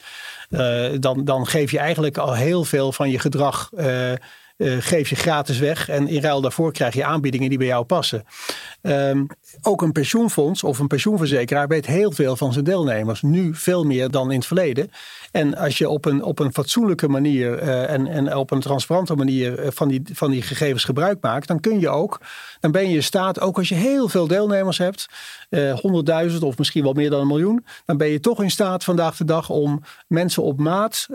uh, 0.50 0.88
dan, 1.00 1.26
dan 1.26 1.48
geef 1.48 1.72
je 1.72 1.80
eigenlijk 1.80 2.18
al 2.18 2.34
heel 2.34 2.64
veel 2.64 2.92
van 2.92 3.10
je 3.10 3.20
gedrag 3.20 3.70
uh, 4.58 4.78
geef 4.80 5.10
je 5.10 5.16
gratis 5.16 5.60
weg. 5.60 5.90
En 5.90 6.08
in 6.08 6.22
ruil 6.22 6.42
daarvoor 6.42 6.72
krijg 6.72 6.94
je 6.94 7.06
aanbiedingen 7.06 7.50
die 7.50 7.58
bij 7.58 7.68
jou 7.68 7.86
passen. 7.86 8.24
Um, 8.82 9.28
ook 9.62 9.82
een 9.82 9.92
pensioenfonds 9.92 10.64
of 10.64 10.80
een 10.80 10.88
pensioenverzekeraar 10.88 11.68
weet 11.68 11.86
heel 11.86 12.12
veel 12.12 12.36
van 12.36 12.54
zijn 12.54 12.66
deelnemers. 12.66 13.22
Nu 13.22 13.56
veel 13.56 13.84
meer 13.84 14.12
dan 14.12 14.32
in 14.32 14.38
het 14.38 14.48
verleden. 14.48 14.92
En 15.32 15.56
als 15.58 15.78
je 15.78 15.90
op 15.90 16.06
een, 16.06 16.24
op 16.24 16.40
een 16.40 16.54
fatsoenlijke 16.54 17.08
manier 17.08 17.64
uh, 17.64 17.90
en, 17.90 18.08
en 18.08 18.36
op 18.36 18.52
een 18.52 18.60
transparante 18.60 19.16
manier 19.16 19.60
uh, 19.60 19.68
van, 19.70 19.88
die, 19.88 20.02
van 20.14 20.32
die 20.32 20.42
gegevens 20.42 20.84
gebruik 20.84 21.18
maakt, 21.22 21.48
dan 21.48 21.60
kun 21.60 21.80
je 21.80 21.90
ook, 21.90 22.22
dan 22.60 22.72
ben 22.72 22.90
je 22.90 22.96
in 22.96 23.04
staat, 23.04 23.40
ook 23.40 23.58
als 23.58 23.70
je 23.70 23.76
heel 23.76 24.10
veel 24.10 24.28
deelnemers 24.28 24.78
hebt, 24.78 25.06
honderdduizend 25.82 26.44
of 26.44 26.58
misschien 26.58 26.84
wel 26.84 26.94
meer 26.94 27.10
dan 27.10 27.22
een 27.22 27.28
miljoen, 27.28 27.66
dan 27.86 27.98
ben 27.98 28.08
je 28.08 28.20
toch 28.20 28.44
in 28.44 28.52
staat 28.52 28.84
vandaag 28.84 29.18
de 29.18 29.26
dag 29.26 29.50
om 29.50 29.82
mensen 30.08 30.44
op 30.44 30.60
maat, 30.60 31.08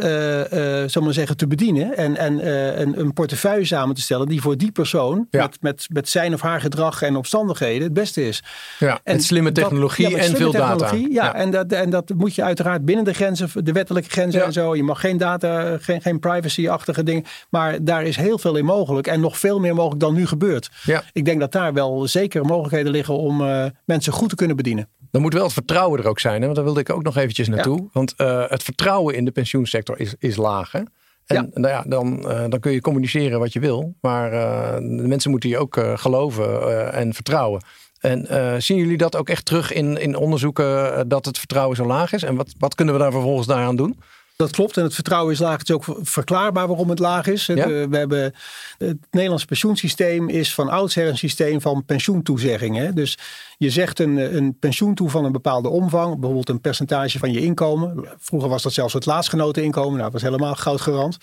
zal 0.87 1.03
maar 1.03 1.13
zeggen, 1.13 1.37
te 1.37 1.47
bedienen 1.47 1.97
en, 1.97 2.17
en 2.17 2.51
een, 2.81 3.01
een 3.01 3.13
portefeuille 3.13 3.65
samen 3.65 3.95
te 3.95 4.01
stellen 4.01 4.29
die 4.29 4.41
voor 4.41 4.57
die 4.57 4.73
persoon 4.73 5.27
met, 5.31 5.57
met, 5.61 5.87
met 5.93 6.09
zijn 6.09 6.35
of 6.35 6.41
haar 6.41 6.61
gedrag 6.61 7.03
en 7.03 7.17
omstandigheden 7.17 7.83
het 7.83 7.93
beste 7.93 8.22
is. 8.29 8.43
Ja, 8.79 9.01
en 9.05 9.21
slimme 9.21 9.53
technologie 9.53 10.17
en 10.17 10.37
veel 10.37 10.53
data. 10.53 10.95
Ja, 11.11 11.35
En, 11.35 11.51
dat, 11.51 11.73
en 11.73 11.91
dat 11.91 12.13
moet 12.17 12.35
je 12.35 12.43
uiteraard 12.43 12.85
binnen 12.85 13.05
de 13.05 13.15
grenzen, 13.15 13.65
de 13.65 13.73
wettelijke 13.73 14.11
grenzen 14.11 14.45
en 14.45 14.53
zo. 14.53 14.77
Je 14.77 14.83
mag 14.83 15.01
geen 15.01 15.17
data, 15.17 15.79
geen, 15.79 16.03
geen 16.03 16.19
privacy-achtige 16.19 17.03
dingen. 17.03 17.25
Maar 17.51 17.85
daar 17.85 18.03
is 18.03 18.17
heel 18.17 18.39
veel 18.39 18.57
in 18.57 18.65
mogelijk 18.65 19.07
en 19.07 19.21
nog 19.21 19.39
veel 19.39 19.61
meer 19.61 19.75
mogelijk 19.75 20.01
dan 20.01 20.15
nu 20.15 20.27
gebeurt. 20.27 20.71
Ja. 20.83 21.03
Ik 21.13 21.25
denk 21.25 21.41
dat 21.41 21.53
daar 21.53 21.73
wel 21.73 22.09
zeker 22.09 22.45
mogelijkheden 22.45 22.93
liggen 22.93 23.17
om 23.17 23.41
uh, 23.41 23.65
mensen 23.85 24.13
goed 24.13 24.29
te 24.29 24.35
kunnen 24.35 24.57
bedienen. 24.57 24.89
Dan 25.11 25.23
moet 25.23 25.35
wel 25.35 25.45
het 25.45 25.53
vertrouwen 25.53 26.01
er 26.01 26.09
ook 26.09 26.21
zijn. 26.21 26.39
Hè? 26.39 26.45
Want 26.45 26.55
daar 26.55 26.65
wilde 26.65 26.81
ik 26.81 26.91
ook 26.91 27.03
nog 27.03 27.17
eventjes 27.17 27.49
naartoe. 27.49 27.89
Want 27.93 28.15
uh, 28.17 28.45
het 28.49 28.63
vertrouwen 28.63 29.15
in 29.15 29.25
de 29.25 29.31
pensioensector 29.31 30.01
is, 30.01 30.15
is 30.19 30.37
laag. 30.37 30.73
Hè? 30.73 30.81
En 31.27 31.37
ja. 31.37 31.61
Nou 31.61 31.69
ja, 31.69 31.85
dan, 31.87 32.19
uh, 32.31 32.45
dan 32.49 32.61
kun 32.61 32.73
je 32.73 32.81
communiceren 32.81 33.39
wat 33.39 33.53
je 33.53 33.61
wil. 33.61 33.95
Maar 34.01 34.33
uh, 34.33 34.75
de 34.75 35.09
mensen 35.09 35.31
moeten 35.31 35.49
je 35.49 35.59
ook 35.59 35.77
uh, 35.77 35.99
geloven 35.99 36.93
en 36.93 37.15
vertrouwen. 37.15 37.63
En 38.03 38.27
zien 38.63 38.77
jullie 38.77 38.97
dat 38.97 39.17
ook 39.17 39.29
echt 39.29 39.45
terug 39.45 39.73
in, 39.73 39.97
in 39.97 40.17
onderzoeken 40.17 41.09
dat 41.09 41.25
het 41.25 41.39
vertrouwen 41.39 41.77
zo 41.77 41.87
laag 41.87 42.13
is? 42.13 42.23
En 42.23 42.37
wat, 42.37 42.53
wat 42.59 42.75
kunnen 42.75 42.95
we 42.95 43.01
daar 43.01 43.13
vervolgens 43.13 43.47
daaraan 43.47 43.77
doen? 43.77 43.97
Dat 44.37 44.51
klopt. 44.51 44.77
En 44.77 44.83
het 44.83 44.95
vertrouwen 44.95 45.33
is 45.33 45.39
laag. 45.39 45.59
Het 45.59 45.69
is 45.69 45.75
ook 45.75 45.85
verklaarbaar 46.03 46.67
waarom 46.67 46.89
het 46.89 46.99
laag 46.99 47.27
is. 47.27 47.47
Ja? 47.47 47.69
We 47.69 47.97
hebben, 47.97 48.35
het 48.79 48.97
Nederlandse 49.11 49.47
pensioensysteem 49.47 50.29
is 50.29 50.55
van 50.55 50.69
oudsher 50.69 51.09
een 51.09 51.19
systeem 51.19 51.61
van 51.61 51.85
pensioentoezeggingen. 51.85 52.95
Dus 52.95 53.19
je 53.59 53.71
zegt 53.71 53.99
een, 53.99 54.37
een 54.37 54.59
pensioen 54.59 54.95
toe 54.95 55.11
van 55.11 55.25
een 55.25 55.33
bepaalde 55.33 55.69
omvang. 55.69 56.13
Bijvoorbeeld 56.13 56.49
een 56.49 56.61
percentage 56.61 57.19
van 57.19 57.33
je 57.33 57.41
inkomen. 57.41 58.09
Vroeger 58.19 58.49
was 58.49 58.63
dat 58.63 58.73
zelfs 58.73 58.95
het 58.95 59.07
laatstgenoten 59.07 59.63
inkomen. 59.63 59.93
Nou, 59.93 60.03
dat 60.03 60.13
was 60.13 60.23
helemaal 60.23 60.55
goudgerand. 60.55 61.17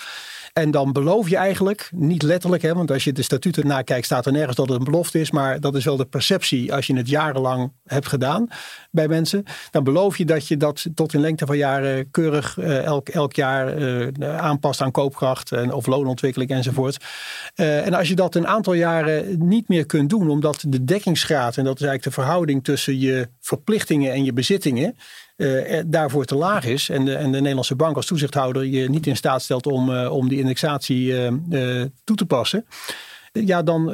En 0.53 0.71
dan 0.71 0.91
beloof 0.91 1.29
je 1.29 1.37
eigenlijk, 1.37 1.89
niet 1.95 2.21
letterlijk, 2.21 2.61
hè, 2.61 2.73
want 2.73 2.91
als 2.91 3.03
je 3.03 3.11
de 3.11 3.21
statuten 3.21 3.67
nakijkt, 3.67 4.05
staat 4.05 4.25
er 4.25 4.31
nergens 4.31 4.55
dat 4.55 4.69
het 4.69 4.77
een 4.77 4.83
belofte 4.83 5.19
is. 5.19 5.31
Maar 5.31 5.59
dat 5.59 5.75
is 5.75 5.85
wel 5.85 5.97
de 5.97 6.05
perceptie 6.05 6.73
als 6.73 6.87
je 6.87 6.95
het 6.95 7.09
jarenlang 7.09 7.71
hebt 7.85 8.07
gedaan 8.07 8.47
bij 8.91 9.07
mensen. 9.07 9.43
Dan 9.71 9.83
beloof 9.83 10.17
je 10.17 10.25
dat 10.25 10.47
je 10.47 10.57
dat 10.57 10.85
tot 10.93 11.13
in 11.13 11.19
lengte 11.19 11.45
van 11.45 11.57
jaren 11.57 12.11
keurig 12.11 12.57
uh, 12.57 12.83
elk, 12.83 13.09
elk 13.09 13.33
jaar 13.33 13.77
uh, 13.77 14.07
aanpast 14.37 14.81
aan 14.81 14.91
koopkracht 14.91 15.51
en, 15.51 15.73
of 15.73 15.85
loonontwikkeling 15.85 16.49
enzovoort. 16.51 17.05
Uh, 17.55 17.85
en 17.85 17.93
als 17.93 18.07
je 18.07 18.15
dat 18.15 18.35
een 18.35 18.47
aantal 18.47 18.73
jaren 18.73 19.47
niet 19.47 19.67
meer 19.67 19.85
kunt 19.85 20.09
doen, 20.09 20.29
omdat 20.29 20.63
de 20.67 20.83
dekkingsgraad, 20.83 21.57
en 21.57 21.63
dat 21.63 21.79
is 21.79 21.85
eigenlijk 21.85 22.15
de 22.15 22.21
verhouding 22.21 22.63
tussen 22.63 22.99
je 22.99 23.27
verplichtingen 23.49 24.11
en 24.11 24.23
je 24.23 24.33
bezittingen 24.33 24.95
uh, 25.37 25.81
daarvoor 25.85 26.25
te 26.25 26.35
laag 26.35 26.65
is. 26.65 26.89
En 26.89 27.05
de, 27.05 27.15
en 27.15 27.31
de 27.31 27.37
Nederlandse 27.37 27.75
bank 27.75 27.95
als 27.95 28.05
toezichthouder 28.05 28.65
je 28.65 28.89
niet 28.89 29.07
in 29.07 29.15
staat 29.15 29.41
stelt 29.41 29.65
om, 29.65 29.89
uh, 29.89 30.11
om 30.11 30.29
die 30.29 30.39
indexatie 30.39 31.29
uh, 31.49 31.83
toe 32.03 32.15
te 32.15 32.25
passen. 32.25 32.65
Ja, 33.31 33.63
dan 33.63 33.91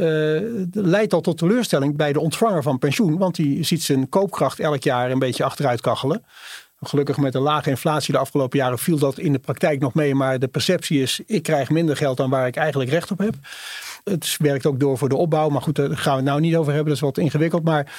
leidt 0.71 1.11
dat 1.11 1.23
tot 1.23 1.37
teleurstelling 1.37 1.95
bij 1.95 2.13
de 2.13 2.19
ontvanger 2.19 2.63
van 2.63 2.79
pensioen. 2.79 3.17
Want 3.17 3.35
die 3.35 3.63
ziet 3.63 3.83
zijn 3.83 4.09
koopkracht 4.09 4.59
elk 4.59 4.83
jaar 4.83 5.11
een 5.11 5.19
beetje 5.19 5.43
achteruit 5.43 5.81
kachelen. 5.81 6.23
Gelukkig 6.81 7.17
met 7.17 7.35
een 7.35 7.41
lage 7.41 7.69
inflatie 7.69 8.13
de 8.13 8.19
afgelopen 8.19 8.57
jaren 8.57 8.79
viel 8.79 8.97
dat 8.97 9.19
in 9.19 9.31
de 9.31 9.39
praktijk 9.39 9.79
nog 9.79 9.93
mee. 9.93 10.15
Maar 10.15 10.39
de 10.39 10.47
perceptie 10.47 11.01
is, 11.01 11.21
ik 11.25 11.43
krijg 11.43 11.69
minder 11.69 11.97
geld 11.97 12.17
dan 12.17 12.29
waar 12.29 12.47
ik 12.47 12.55
eigenlijk 12.55 12.89
recht 12.89 13.11
op 13.11 13.17
heb. 13.17 13.35
Het 14.03 14.35
werkt 14.39 14.65
ook 14.65 14.79
door 14.79 14.97
voor 14.97 15.09
de 15.09 15.15
opbouw. 15.15 15.49
Maar 15.49 15.61
goed, 15.61 15.75
daar 15.75 15.97
gaan 15.97 16.11
we 16.11 16.21
het 16.21 16.29
nou 16.29 16.39
niet 16.39 16.55
over 16.55 16.73
hebben. 16.73 16.93
Dat 16.93 17.01
is 17.01 17.07
wat 17.07 17.17
ingewikkeld. 17.17 17.63
Maar 17.63 17.93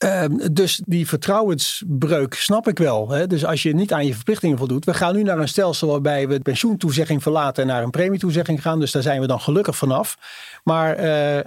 Ehm, 0.00 0.52
dus 0.52 0.82
die 0.86 1.08
vertrouwensbreuk 1.08 2.34
snap 2.34 2.68
ik 2.68 2.78
wel. 2.78 3.08
Hè? 3.08 3.26
Dus 3.26 3.44
als 3.44 3.62
je 3.62 3.74
niet 3.74 3.92
aan 3.92 4.06
je 4.06 4.14
verplichtingen 4.14 4.58
voldoet. 4.58 4.84
We 4.84 4.94
gaan 4.94 5.14
nu 5.14 5.22
naar 5.22 5.38
een 5.38 5.48
stelsel 5.48 5.88
waarbij 5.88 6.28
we 6.28 6.34
de 6.34 6.42
pensioentoezegging 6.42 7.22
verlaten 7.22 7.62
en 7.62 7.68
naar 7.68 7.82
een 7.82 7.90
premietoezegging 7.90 8.62
gaan. 8.62 8.80
Dus 8.80 8.92
daar 8.92 9.02
zijn 9.02 9.20
we 9.20 9.26
dan 9.26 9.40
gelukkig 9.40 9.76
vanaf. 9.76 10.18
Maar 10.64 11.04
uh, 11.04 11.40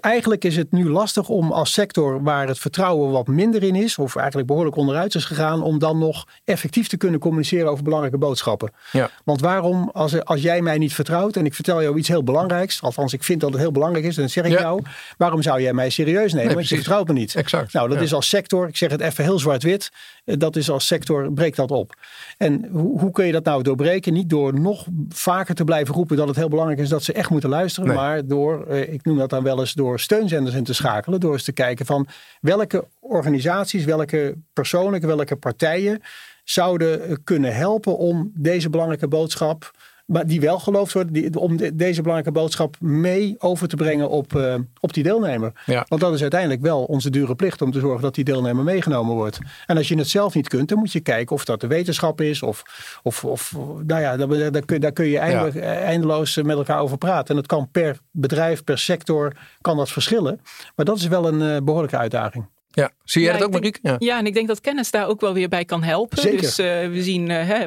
eigenlijk 0.00 0.44
is 0.44 0.56
het 0.56 0.72
nu 0.72 0.90
lastig 0.90 1.28
om 1.28 1.52
als 1.52 1.72
sector 1.72 2.22
waar 2.22 2.48
het 2.48 2.58
vertrouwen 2.58 3.10
wat 3.10 3.26
minder 3.26 3.62
in 3.62 3.74
is, 3.74 3.98
of 3.98 4.16
eigenlijk 4.16 4.48
behoorlijk 4.48 4.76
onderuit 4.76 5.14
is 5.14 5.24
gegaan, 5.24 5.62
om 5.62 5.78
dan 5.78 5.98
nog 5.98 6.26
effectief 6.44 6.88
te 6.88 6.96
kunnen 6.96 7.20
communiceren 7.20 7.70
over 7.70 7.84
belangrijke 7.84 8.18
boodschappen. 8.18 8.70
Ja. 8.92 9.10
Want 9.24 9.40
waarom, 9.40 9.90
als, 9.92 10.24
als 10.24 10.42
jij 10.42 10.60
mij 10.60 10.78
niet 10.78 10.94
vertrouwt 10.94 11.36
en 11.36 11.46
ik 11.46 11.54
vertel 11.54 11.82
jou 11.82 11.98
iets 11.98 12.08
heel 12.08 12.24
belangrijks, 12.24 12.82
althans 12.82 13.12
ik 13.12 13.24
vind 13.24 13.40
dat 13.40 13.50
het 13.50 13.60
heel 13.60 13.72
belangrijk 13.72 14.04
is, 14.04 14.14
dan 14.14 14.28
zeg 14.28 14.44
ik 14.44 14.58
jou, 14.58 14.82
waarom 15.16 15.42
zou 15.42 15.60
jij 15.60 15.72
mij 15.72 15.90
serieus 15.90 16.32
nemen? 16.32 16.54
want 16.54 16.68
je 16.68 16.74
vertrouwt 16.74 17.06
me 17.06 17.12
niet. 17.12 17.34
Exact. 17.34 17.57
Nou, 17.72 17.88
dat 17.88 18.00
is 18.00 18.12
als 18.12 18.28
sector, 18.28 18.68
ik 18.68 18.76
zeg 18.76 18.90
het 18.90 19.00
even 19.00 19.24
heel 19.24 19.38
zwart-wit, 19.38 19.90
eh, 20.24 20.34
dat 20.38 20.56
is 20.56 20.70
als 20.70 20.86
sector, 20.86 21.32
breekt 21.32 21.56
dat 21.56 21.70
op. 21.70 21.94
En 22.36 22.68
hoe, 22.70 23.00
hoe 23.00 23.10
kun 23.10 23.26
je 23.26 23.32
dat 23.32 23.44
nou 23.44 23.62
doorbreken? 23.62 24.12
Niet 24.12 24.30
door 24.30 24.60
nog 24.60 24.86
vaker 25.08 25.54
te 25.54 25.64
blijven 25.64 25.94
roepen 25.94 26.16
dat 26.16 26.28
het 26.28 26.36
heel 26.36 26.48
belangrijk 26.48 26.80
is 26.80 26.88
dat 26.88 27.02
ze 27.02 27.12
echt 27.12 27.30
moeten 27.30 27.50
luisteren, 27.50 27.94
maar 27.94 28.26
door, 28.26 28.66
eh, 28.66 28.92
ik 28.92 29.04
noem 29.04 29.18
dat 29.18 29.30
dan 29.30 29.42
wel 29.42 29.60
eens, 29.60 29.72
door 29.72 30.00
steunzenders 30.00 30.56
in 30.56 30.64
te 30.64 30.74
schakelen, 30.74 31.20
door 31.20 31.32
eens 31.32 31.44
te 31.44 31.52
kijken 31.52 31.86
van 31.86 32.06
welke 32.40 32.84
organisaties, 33.00 33.84
welke 33.84 34.34
personen, 34.52 35.06
welke 35.06 35.36
partijen 35.36 36.02
zouden 36.44 37.22
kunnen 37.24 37.54
helpen 37.54 37.96
om 37.96 38.32
deze 38.34 38.70
belangrijke 38.70 39.08
boodschap 39.08 39.70
maar 40.08 40.26
die 40.26 40.40
wel 40.40 40.58
geloofd 40.58 40.92
wordt, 40.92 41.14
die, 41.14 41.38
om 41.38 41.56
deze 41.56 42.02
belangrijke 42.02 42.40
boodschap 42.40 42.76
mee 42.80 43.34
over 43.38 43.68
te 43.68 43.76
brengen 43.76 44.08
op, 44.08 44.34
uh, 44.34 44.54
op 44.80 44.92
die 44.92 45.02
deelnemer. 45.02 45.52
Ja. 45.66 45.84
Want 45.88 46.00
dat 46.00 46.14
is 46.14 46.20
uiteindelijk 46.20 46.60
wel 46.60 46.84
onze 46.84 47.10
dure 47.10 47.34
plicht 47.34 47.62
om 47.62 47.72
te 47.72 47.80
zorgen 47.80 48.02
dat 48.02 48.14
die 48.14 48.24
deelnemer 48.24 48.64
meegenomen 48.64 49.14
wordt. 49.14 49.38
En 49.66 49.76
als 49.76 49.88
je 49.88 49.98
het 49.98 50.08
zelf 50.08 50.34
niet 50.34 50.48
kunt, 50.48 50.68
dan 50.68 50.78
moet 50.78 50.92
je 50.92 51.00
kijken 51.00 51.36
of 51.36 51.44
dat 51.44 51.60
de 51.60 51.66
wetenschap 51.66 52.20
is. 52.20 52.42
Of, 52.42 52.62
of, 53.02 53.24
of 53.24 53.54
nou 53.86 54.00
ja, 54.00 54.16
daar, 54.16 54.52
daar, 54.52 54.64
kun, 54.64 54.80
daar 54.80 54.92
kun 54.92 55.06
je 55.06 55.18
eindeloos 55.18 56.36
met 56.36 56.56
elkaar 56.56 56.80
over 56.80 56.98
praten. 56.98 57.28
En 57.28 57.36
dat 57.36 57.46
kan 57.46 57.68
per 57.70 57.98
bedrijf, 58.10 58.64
per 58.64 58.78
sector, 58.78 59.32
kan 59.60 59.76
dat 59.76 59.90
verschillen. 59.90 60.40
Maar 60.76 60.84
dat 60.84 60.96
is 60.96 61.06
wel 61.06 61.28
een 61.28 61.40
uh, 61.40 61.56
behoorlijke 61.62 61.96
uitdaging. 61.96 62.46
Ja, 62.78 62.90
zie 63.04 63.22
jij 63.22 63.32
Ja, 63.32 63.38
dat 63.38 63.46
ook, 63.46 63.52
Marieke? 63.52 63.78
Ja. 63.82 63.96
Ja, 63.98 64.18
en 64.18 64.26
ik 64.26 64.34
denk 64.34 64.48
dat 64.48 64.60
kennis 64.60 64.90
daar 64.90 65.08
ook 65.08 65.20
wel 65.20 65.32
weer 65.32 65.48
bij 65.48 65.64
kan 65.64 65.82
helpen. 65.82 66.18
Zeker. 66.18 66.40
Dus 66.40 66.58
eh, 66.58 66.66
we 66.88 67.02
zien 67.02 67.30
eh, 67.30 67.46
hè, 67.46 67.66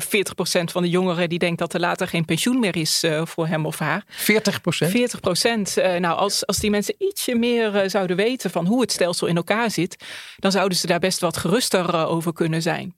40% 0.00 0.64
van 0.64 0.82
de 0.82 0.88
jongeren 0.88 1.28
die 1.28 1.38
denkt 1.38 1.58
dat 1.58 1.74
er 1.74 1.80
later 1.80 2.08
geen 2.08 2.24
pensioen 2.24 2.58
meer 2.58 2.76
is 2.76 3.02
eh, 3.02 3.26
voor 3.26 3.46
hem 3.46 3.66
of 3.66 3.78
haar. 3.78 4.04
40 4.08 4.60
procent? 4.60 4.90
40 4.90 5.20
procent. 5.20 5.74
nou, 5.76 6.18
als, 6.18 6.46
als 6.46 6.58
die 6.58 6.70
mensen 6.70 6.94
ietsje 6.98 7.34
meer 7.34 7.76
eh, 7.76 7.88
zouden 7.88 8.16
weten 8.16 8.50
van 8.50 8.66
hoe 8.66 8.80
het 8.80 8.92
stelsel 8.92 9.26
in 9.26 9.36
elkaar 9.36 9.70
zit, 9.70 10.04
dan 10.36 10.52
zouden 10.52 10.78
ze 10.78 10.86
daar 10.86 10.98
best 10.98 11.20
wat 11.20 11.36
geruster 11.36 11.94
eh, 11.94 12.10
over 12.10 12.32
kunnen 12.32 12.62
zijn. 12.62 12.96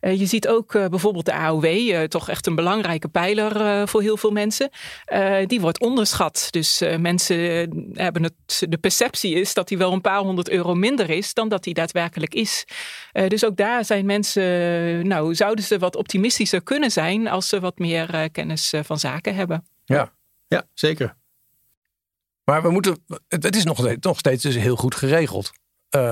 Eh, 0.00 0.18
je 0.18 0.26
ziet 0.26 0.48
ook 0.48 0.74
eh, 0.74 0.86
bijvoorbeeld 0.86 1.24
de 1.24 1.32
AOW, 1.32 1.64
eh, 1.64 2.02
toch 2.02 2.28
echt 2.28 2.46
een 2.46 2.54
belangrijke 2.54 3.08
pijler 3.08 3.88
voor 3.88 4.02
heel 4.02 4.16
veel 4.16 4.30
mensen. 4.30 4.70
Die 5.46 5.60
wordt 5.60 5.80
onderschat. 5.80 6.46
Dus 6.50 6.82
mensen 6.98 7.36
hebben 7.92 8.22
het, 8.22 8.66
de 8.68 8.78
perceptie 8.78 9.34
is 9.34 9.54
dat 9.54 9.68
die 9.68 9.78
wel 9.78 9.92
een 9.92 10.00
paar 10.00 10.18
honderd 10.18 10.48
euro 10.50 10.74
minder 10.74 11.10
is 11.10 11.34
dan 11.34 11.48
dat 11.48 11.64
die 11.64 11.74
daadwerkelijk 11.74 12.34
is. 12.34 12.64
Dus 13.28 13.44
ook 13.44 13.56
daar 13.56 13.84
zijn 13.84 14.06
mensen, 14.06 14.42
nou, 15.06 15.34
zouden 15.34 15.64
ze 15.64 15.78
wat 15.78 15.96
optimistischer 15.96 16.62
kunnen 16.62 16.90
zijn 16.90 17.28
als 17.28 17.48
ze 17.48 17.60
wat 17.60 17.78
meer 17.78 18.30
kennis 18.30 18.72
van 18.82 18.98
zaken 18.98 19.34
hebben. 19.34 19.66
Ja. 19.84 20.12
Ja, 20.48 20.66
zeker. 20.74 21.16
Maar 22.44 22.62
we 22.62 22.70
moeten, 22.70 23.04
het, 23.28 23.56
is 23.56 23.64
nog, 23.64 23.78
steeds- 23.78 24.06
nog 24.06 24.18
steeds 24.18 24.42
dus 24.42 24.54
heel 24.56 24.76
goed 24.76 24.94
geregeld 24.94 25.50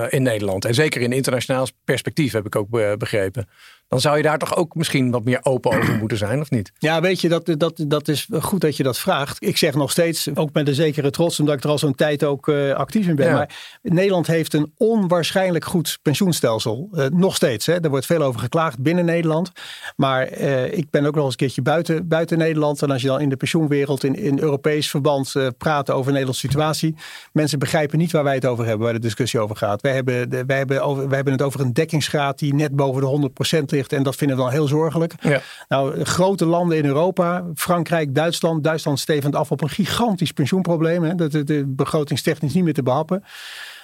in 0.09 0.23
Nederland. 0.23 0.65
En 0.65 0.75
zeker 0.75 1.01
in 1.01 1.13
internationaal 1.13 1.67
perspectief 1.85 2.33
heb 2.33 2.47
ik 2.47 2.57
ook 2.57 2.69
be- 2.69 2.95
begrepen. 2.99 3.49
Dan 3.89 4.01
zou 4.01 4.17
je 4.17 4.23
daar 4.23 4.39
toch 4.39 4.57
ook 4.57 4.75
misschien 4.75 5.11
wat 5.11 5.25
meer 5.25 5.41
open 5.43 5.79
over 5.79 5.97
moeten 5.99 6.19
zijn, 6.19 6.41
of 6.41 6.51
niet? 6.51 6.73
Ja, 6.79 7.01
weet 7.01 7.21
je, 7.21 7.29
dat, 7.29 7.55
dat, 7.57 7.85
dat 7.87 8.09
is 8.09 8.29
goed 8.41 8.61
dat 8.61 8.77
je 8.77 8.83
dat 8.83 8.99
vraagt. 8.99 9.37
Ik 9.43 9.57
zeg 9.57 9.75
nog 9.75 9.91
steeds, 9.91 10.29
ook 10.35 10.53
met 10.53 10.69
een 10.69 10.75
zekere 10.75 11.11
trots, 11.11 11.41
omdat 11.41 11.55
ik 11.55 11.65
er 11.65 11.71
al 11.71 11.79
zo'n 11.79 11.95
tijd 11.95 12.25
ook 12.25 12.49
eh, 12.49 12.73
actief 12.73 13.07
in 13.07 13.17
ben. 13.17 13.27
Ja. 13.27 13.33
Maar 13.33 13.79
Nederland 13.83 14.27
heeft 14.27 14.55
een 14.55 14.73
onwaarschijnlijk 14.77 15.65
goed 15.65 15.99
pensioenstelsel. 16.03 16.89
Eh, 16.93 17.07
nog 17.07 17.37
steeds, 17.37 17.67
hè. 17.67 17.81
er 17.81 17.91
wordt 17.91 18.07
veel 18.07 18.23
over 18.23 18.41
geklaagd 18.41 18.79
binnen 18.79 19.05
Nederland. 19.05 19.53
Maar 19.97 20.23
eh, 20.23 20.73
ik 20.73 20.91
ben 20.91 21.07
ook 21.07 21.15
nog 21.15 21.25
eens 21.25 21.33
een 21.33 21.39
keertje 21.39 21.63
buiten, 21.63 22.09
buiten 22.09 22.39
Nederland. 22.39 22.83
En 22.83 22.91
als 22.91 23.03
je 23.03 23.09
dan 23.09 23.21
in 23.21 23.29
de 23.29 23.37
pensioenwereld 23.37 24.05
in, 24.05 24.15
in 24.15 24.39
Europees 24.41 24.91
verband 24.91 25.33
praat 25.59 25.91
over 25.91 26.05
de 26.05 26.11
Nederlandse 26.11 26.47
situatie. 26.47 26.95
Mensen 27.33 27.59
begrijpen 27.59 27.99
niet 27.99 28.13
waar 28.13 28.25
wij 28.25 28.35
het 28.35 28.47
over 28.47 28.65
hebben, 28.65 28.85
waar 28.85 28.95
de 28.95 29.01
discussie 29.01 29.41
over 29.41 29.57
gaat. 29.57 29.81
Wij 29.81 29.95
hebben, 29.95 30.31
de, 30.31 30.45
wij 30.45 30.57
hebben, 30.57 30.83
over, 30.83 31.07
wij 31.07 31.15
hebben 31.15 31.33
het 31.33 31.43
over 31.43 31.61
een 31.61 31.73
dekkingsgraad 31.73 32.39
die 32.39 32.55
net 32.55 32.77
boven 32.77 33.01
de 33.01 33.31
100% 33.75 33.78
ligt. 33.79 33.93
En 33.93 34.03
dat 34.03 34.17
vinden 34.17 34.37
we 34.37 34.43
dan 34.43 34.53
heel 34.53 34.67
zorgelijk. 34.67 35.15
Ja. 35.21 35.41
Nou, 35.69 36.05
grote 36.05 36.47
landen 36.47 36.77
in 36.77 36.85
Europa, 36.85 37.45
Frankrijk, 37.55 38.15
Duitsland. 38.15 38.65
Duitsland 38.65 38.99
stevend 38.99 39.35
af 39.35 39.51
op 39.51 39.63
een 39.63 39.69
gigantisch 39.69 40.33
pensioenprobleem. 40.33 41.03
Hè. 41.03 41.15
Dat 41.15 41.35
is 41.35 41.63
begrotingstechnisch 41.67 42.55
niet 42.55 42.65
meer 42.65 42.75
te 42.75 42.83
behappen. 42.83 43.25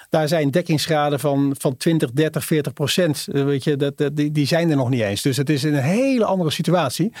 Daar 0.09 0.27
zijn 0.27 0.51
dekkingsgraden 0.51 1.19
van, 1.19 1.55
van 1.59 1.77
20, 1.77 2.11
30, 2.11 2.45
40 2.45 2.73
procent. 2.73 3.27
Eh, 3.31 3.43
Weet 3.43 3.63
je, 3.63 3.75
dat, 3.75 3.97
dat, 3.97 4.15
die, 4.15 4.31
die 4.31 4.47
zijn 4.47 4.69
er 4.69 4.75
nog 4.75 4.89
niet 4.89 5.01
eens. 5.01 5.21
Dus 5.21 5.37
het 5.37 5.49
is 5.49 5.63
een 5.63 5.75
hele 5.75 6.25
andere 6.25 6.49
situatie. 6.49 7.11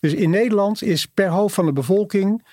Dus 0.00 0.12
in 0.12 0.30
Nederland 0.30 0.82
is 0.82 1.06
per 1.06 1.28
hoofd 1.28 1.54
van 1.54 1.66
de 1.66 1.72
bevolking 1.72 2.44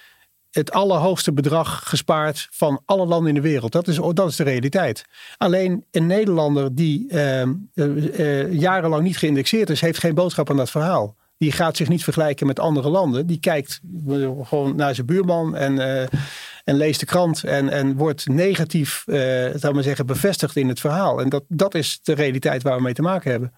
het 0.60 0.72
allerhoogste 0.72 1.34
bedrag 1.34 1.90
gespaard 1.90 2.48
van 2.52 2.82
alle 2.86 3.06
landen 3.06 3.28
in 3.28 3.36
de 3.36 3.50
wereld. 3.50 3.72
Dat 3.72 3.88
is, 3.88 4.00
dat 4.14 4.30
is 4.30 4.36
de 4.36 4.44
realiteit. 4.44 5.06
Alleen 5.38 5.86
een 5.92 6.08
Nederlander 6.08 6.76
die 6.76 7.10
eh, 7.10 7.42
eh, 7.42 7.50
eh, 7.74 8.54
jarenlang 8.54 9.04
niet 9.04 9.18
geïndexeerd 9.18 9.70
is, 9.70 9.82
heeft 9.82 10.00
geen 10.00 10.14
boodschap 10.14 10.50
aan 10.50 10.58
dat 10.58 10.70
verhaal. 10.70 11.16
Die 11.38 11.52
gaat 11.52 11.78
zich 11.78 11.88
niet 11.88 12.04
vergelijken 12.04 12.48
met 12.48 12.60
andere 12.60 12.90
landen. 12.90 13.28
Die 13.28 13.40
kijkt 13.40 13.80
gewoon 14.44 14.76
naar 14.76 14.96
zijn 14.96 15.08
buurman 15.08 15.56
en, 15.56 15.80
eh, 15.80 16.08
en 16.64 16.76
leest 16.76 17.00
de 17.00 17.06
krant 17.06 17.44
en, 17.44 17.70
en 17.70 17.96
wordt 17.96 18.28
negatief, 18.28 19.04
zou 19.56 19.74
maar 19.74 19.84
zeggen, 19.84 20.06
bevestigd 20.06 20.56
in 20.56 20.68
het 20.68 20.80
verhaal. 20.80 21.22
En 21.22 21.30
dat, 21.30 21.44
dat 21.48 21.76
is 21.76 22.00
de 22.04 22.14
realiteit 22.14 22.64
waar 22.64 22.76
we 22.76 22.82
mee 22.82 22.94
te 22.94 23.02
maken 23.02 23.32
hebben. 23.32 23.54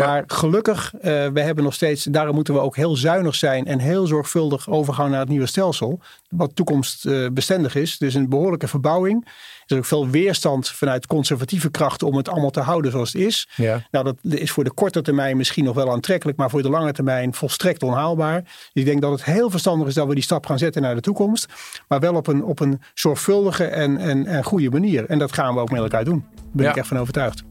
Ja. 0.00 0.06
Maar 0.06 0.24
gelukkig, 0.26 0.94
eh, 0.94 1.02
we 1.26 1.40
hebben 1.40 1.64
nog 1.64 1.74
steeds, 1.74 2.04
daarom 2.04 2.34
moeten 2.34 2.54
we 2.54 2.60
ook 2.60 2.76
heel 2.76 2.96
zuinig 2.96 3.34
zijn 3.34 3.66
en 3.66 3.78
heel 3.78 4.06
zorgvuldig 4.06 4.68
overgaan 4.70 5.10
naar 5.10 5.20
het 5.20 5.28
nieuwe 5.28 5.46
stelsel. 5.46 6.00
Wat 6.28 6.56
toekomstbestendig 6.56 7.74
is. 7.74 7.98
Dus 7.98 8.14
een 8.14 8.28
behoorlijke 8.28 8.68
verbouwing. 8.68 9.24
Er 9.24 9.72
is 9.72 9.76
ook 9.76 9.84
veel 9.84 10.08
weerstand 10.08 10.68
vanuit 10.68 11.06
conservatieve 11.06 11.70
krachten 11.70 12.06
om 12.06 12.16
het 12.16 12.28
allemaal 12.28 12.50
te 12.50 12.60
houden 12.60 12.90
zoals 12.90 13.12
het 13.12 13.22
is. 13.22 13.48
Ja. 13.56 13.86
Nou, 13.90 14.04
dat 14.04 14.16
is 14.22 14.50
voor 14.50 14.64
de 14.64 14.72
korte 14.72 15.02
termijn 15.02 15.36
misschien 15.36 15.64
nog 15.64 15.74
wel 15.74 15.90
aantrekkelijk, 15.92 16.38
maar 16.38 16.50
voor 16.50 16.62
de 16.62 16.70
lange 16.70 16.92
termijn 16.92 17.34
volstrekt 17.34 17.82
onhaalbaar. 17.82 18.40
Dus 18.42 18.70
ik 18.72 18.84
denk 18.84 19.00
dat 19.02 19.10
het 19.10 19.24
heel 19.24 19.50
verstandig 19.50 19.88
is 19.88 19.94
dat 19.94 20.06
we 20.06 20.14
die 20.14 20.22
stap 20.22 20.46
gaan 20.46 20.58
zetten 20.58 20.82
naar 20.82 20.94
de 20.94 21.00
toekomst. 21.00 21.46
Maar 21.88 22.00
wel 22.00 22.14
op 22.14 22.26
een, 22.26 22.44
op 22.44 22.60
een 22.60 22.80
zorgvuldige 22.94 23.64
en, 23.64 23.96
en, 23.98 24.26
en 24.26 24.44
goede 24.44 24.70
manier. 24.70 25.06
En 25.06 25.18
dat 25.18 25.32
gaan 25.32 25.54
we 25.54 25.60
ook 25.60 25.70
met 25.70 25.80
elkaar 25.80 26.04
doen. 26.04 26.24
Daar 26.34 26.42
ben 26.52 26.64
Ja. 26.64 26.70
ik 26.70 26.76
echt 26.76 26.88
van 26.88 26.98
overtuigd. 26.98 27.44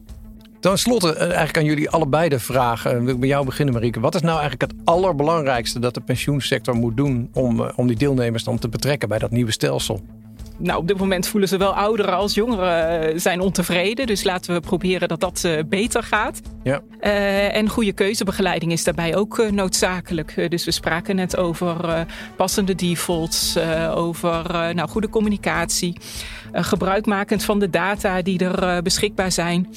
Ten 0.64 0.78
slotte, 0.78 1.14
eh, 1.14 1.20
eigenlijk 1.22 1.56
aan 1.56 1.64
jullie 1.64 1.90
allebei 1.90 2.28
de 2.28 2.38
vraag. 2.38 2.86
eh, 2.86 2.98
wil 2.98 3.08
ik 3.08 3.20
bij 3.20 3.28
jou 3.28 3.44
beginnen, 3.44 3.74
Marieke. 3.74 4.00
Wat 4.00 4.14
is 4.14 4.20
nou 4.20 4.40
eigenlijk 4.40 4.70
het 4.70 4.80
allerbelangrijkste 4.84 5.78
dat 5.78 5.94
de 5.94 6.00
pensioensector 6.00 6.74
moet 6.74 6.96
doen 6.96 7.28
om, 7.32 7.60
eh, 7.60 7.72
om 7.76 7.86
die 7.86 7.96
deelnemers 7.96 8.44
dan 8.44 8.58
te 8.58 8.68
betrekken 8.68 9.08
bij 9.08 9.18
dat 9.18 9.30
nieuwe 9.30 9.50
stelsel? 9.50 10.00
Nou, 10.58 10.78
op 10.78 10.88
dit 10.88 10.98
moment 10.98 11.26
voelen 11.26 11.48
ze 11.48 11.56
wel 11.56 11.74
ouderen 11.74 12.14
als 12.16 12.34
jongeren 12.34 13.00
eh, 13.00 13.18
zijn 13.18 13.40
ontevreden. 13.40 14.06
Dus 14.06 14.24
laten 14.24 14.54
we 14.54 14.60
proberen 14.60 15.08
dat 15.08 15.20
dat 15.20 15.44
eh, 15.44 15.52
beter 15.66 16.02
gaat. 16.02 16.40
Ja. 16.62 16.80
Eh, 17.00 17.56
en 17.56 17.68
goede 17.68 17.92
keuzebegeleiding 17.92 18.72
is 18.72 18.84
daarbij 18.84 19.16
ook 19.16 19.50
noodzakelijk. 19.50 20.50
Dus 20.50 20.64
we 20.64 20.70
spraken 20.70 21.16
net 21.16 21.36
over 21.36 22.06
passende 22.36 22.74
defaults, 22.74 23.58
over 23.94 24.42
nou, 24.74 24.88
goede 24.88 25.08
communicatie. 25.08 25.96
gebruikmakend 26.52 27.44
van 27.44 27.58
de 27.58 27.70
data 27.70 28.22
die 28.22 28.38
er 28.38 28.82
beschikbaar 28.82 29.32
zijn. 29.32 29.68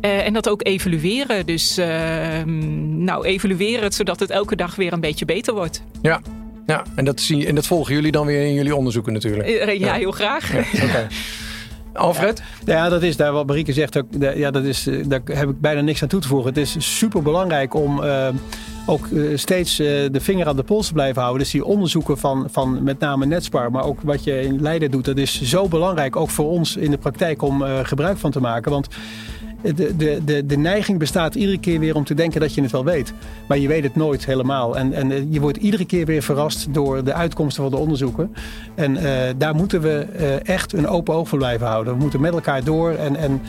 En 0.00 0.32
dat 0.32 0.48
ook 0.48 0.66
evalueren. 0.66 1.46
Dus 1.46 1.76
eh, 1.76 2.42
nou, 2.86 3.24
evalueren 3.24 3.82
het 3.82 3.94
zodat 3.94 4.20
het 4.20 4.30
elke 4.30 4.56
dag 4.56 4.76
weer 4.76 4.92
een 4.92 5.00
beetje 5.00 5.24
beter 5.24 5.54
wordt. 5.54 5.82
Ja. 6.02 6.20
Ja, 6.66 6.82
en 6.94 7.04
dat, 7.04 7.20
zie, 7.20 7.46
en 7.46 7.54
dat 7.54 7.66
volgen 7.66 7.94
jullie 7.94 8.12
dan 8.12 8.26
weer 8.26 8.46
in 8.46 8.54
jullie 8.54 8.76
onderzoeken 8.76 9.12
natuurlijk. 9.12 9.48
Eh, 9.48 9.78
ja, 9.78 9.92
heel 9.94 10.10
graag. 10.12 10.50
Oké. 10.82 11.06
Alfred? 11.92 12.42
Ja, 12.64 12.88
dat 12.88 13.02
is 13.02 13.16
daar 13.16 13.32
wat 13.32 13.46
Marieke 13.46 13.72
zegt. 13.72 13.98
Ook, 13.98 14.20
daar- 14.20 14.38
ja, 14.38 14.50
dat 14.50 14.64
is, 14.64 14.86
eh, 14.86 15.04
daar 15.06 15.20
heb 15.24 15.48
ik 15.48 15.60
bijna 15.60 15.80
niks 15.80 16.02
aan 16.02 16.08
toe 16.08 16.20
te 16.20 16.28
voegen. 16.28 16.48
Het 16.48 16.58
is 16.58 16.76
super 16.98 17.22
belangrijk 17.22 17.74
om 17.74 18.02
eh, 18.02 18.28
ook 18.86 19.06
eh, 19.06 19.22
steeds 19.34 19.78
eh, 19.78 19.86
de 19.86 20.20
vinger 20.20 20.46
aan 20.46 20.56
de 20.56 20.62
pols 20.62 20.86
te 20.86 20.92
blijven 20.92 21.20
houden. 21.22 21.42
Dus 21.42 21.52
die 21.52 21.64
onderzoeken 21.64 22.18
van, 22.18 22.46
van 22.50 22.82
met 22.82 22.98
name 22.98 23.26
Netspar, 23.26 23.70
maar 23.70 23.84
ook 23.84 24.00
wat 24.02 24.24
je 24.24 24.40
in 24.42 24.62
Leiden 24.62 24.90
doet, 24.90 25.04
dat 25.04 25.16
is 25.18 25.42
zo 25.42 25.68
belangrijk 25.68 26.16
ook 26.16 26.30
voor 26.30 26.48
ons 26.50 26.76
in 26.76 26.90
de 26.90 26.98
praktijk 26.98 27.42
om 27.42 27.62
eh, 27.64 27.78
gebruik 27.82 28.18
van 28.18 28.30
te 28.30 28.40
maken. 28.40 28.70
Want 28.70 28.88
de, 29.64 29.96
de, 29.96 30.20
de, 30.24 30.46
de 30.46 30.56
neiging 30.56 30.98
bestaat 30.98 31.34
iedere 31.34 31.58
keer 31.58 31.78
weer 31.78 31.94
om 31.94 32.04
te 32.04 32.14
denken 32.14 32.40
dat 32.40 32.54
je 32.54 32.62
het 32.62 32.70
wel 32.70 32.84
weet. 32.84 33.12
Maar 33.48 33.58
je 33.58 33.68
weet 33.68 33.82
het 33.82 33.96
nooit 33.96 34.26
helemaal. 34.26 34.76
En, 34.76 34.92
en 34.92 35.12
eh, 35.12 35.22
je 35.28 35.40
wordt 35.40 35.56
iedere 35.56 35.84
keer 35.84 36.06
weer 36.06 36.22
verrast 36.22 36.74
door 36.74 37.04
de 37.04 37.12
uitkomsten 37.12 37.62
van 37.62 37.72
de 37.72 37.78
onderzoeken. 37.78 38.34
En 38.74 38.96
eh, 38.96 39.34
daar 39.36 39.54
moeten 39.54 39.80
we 39.80 40.06
eh, 40.16 40.48
echt 40.48 40.72
een 40.72 40.88
open 40.88 41.14
oog 41.14 41.28
voor 41.28 41.38
blijven 41.38 41.66
houden. 41.66 41.92
We 41.94 42.00
moeten 42.00 42.20
met 42.20 42.32
elkaar 42.32 42.64
door. 42.64 42.90
En, 42.90 43.16
en 43.16 43.40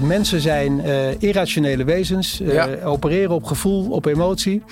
mensen 0.00 0.40
zijn 0.40 0.80
eh, 0.80 1.20
irrationele 1.20 1.84
wezens. 1.84 2.40
eh, 2.40 2.52
Ja. 2.52 2.68
Opereren 2.84 3.34
op 3.34 3.44
gevoel, 3.44 3.90
op 3.90 4.06
emotie. 4.06 4.62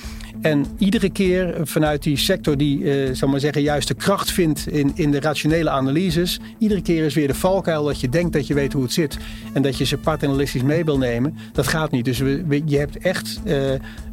En 0.40 0.64
iedere 0.78 1.10
keer 1.10 1.54
vanuit 1.62 2.02
die 2.02 2.16
sector 2.16 2.56
die, 2.56 2.92
eh 2.92 3.14
zal 3.14 3.28
maar 3.28 3.40
zeggen, 3.40 3.62
juist 3.62 3.88
de 3.88 3.94
kracht 3.94 4.30
vindt 4.32 4.68
in, 4.68 4.92
in 4.94 5.10
de 5.10 5.20
rationele 5.20 5.70
analyses. 5.70 6.40
Iedere 6.58 6.82
keer 6.82 7.04
is 7.04 7.14
weer 7.14 7.26
de 7.26 7.34
valkuil 7.34 7.84
dat 7.84 8.00
je 8.00 8.08
denkt 8.08 8.32
dat 8.32 8.46
je 8.46 8.54
weet 8.54 8.72
hoe 8.72 8.82
het 8.82 8.92
zit. 8.92 9.18
En 9.52 9.62
dat 9.62 9.78
je 9.78 9.84
ze 9.84 9.96
paternalistisch 9.98 10.62
mee 10.62 10.84
wil 10.84 10.98
nemen. 10.98 11.36
Dat 11.52 11.66
gaat 11.66 11.90
niet. 11.90 12.04
Dus 12.04 12.18
we, 12.18 12.44
we- 12.46 12.62
je 12.64 12.78
hebt 12.78 12.98
echt 12.98 13.40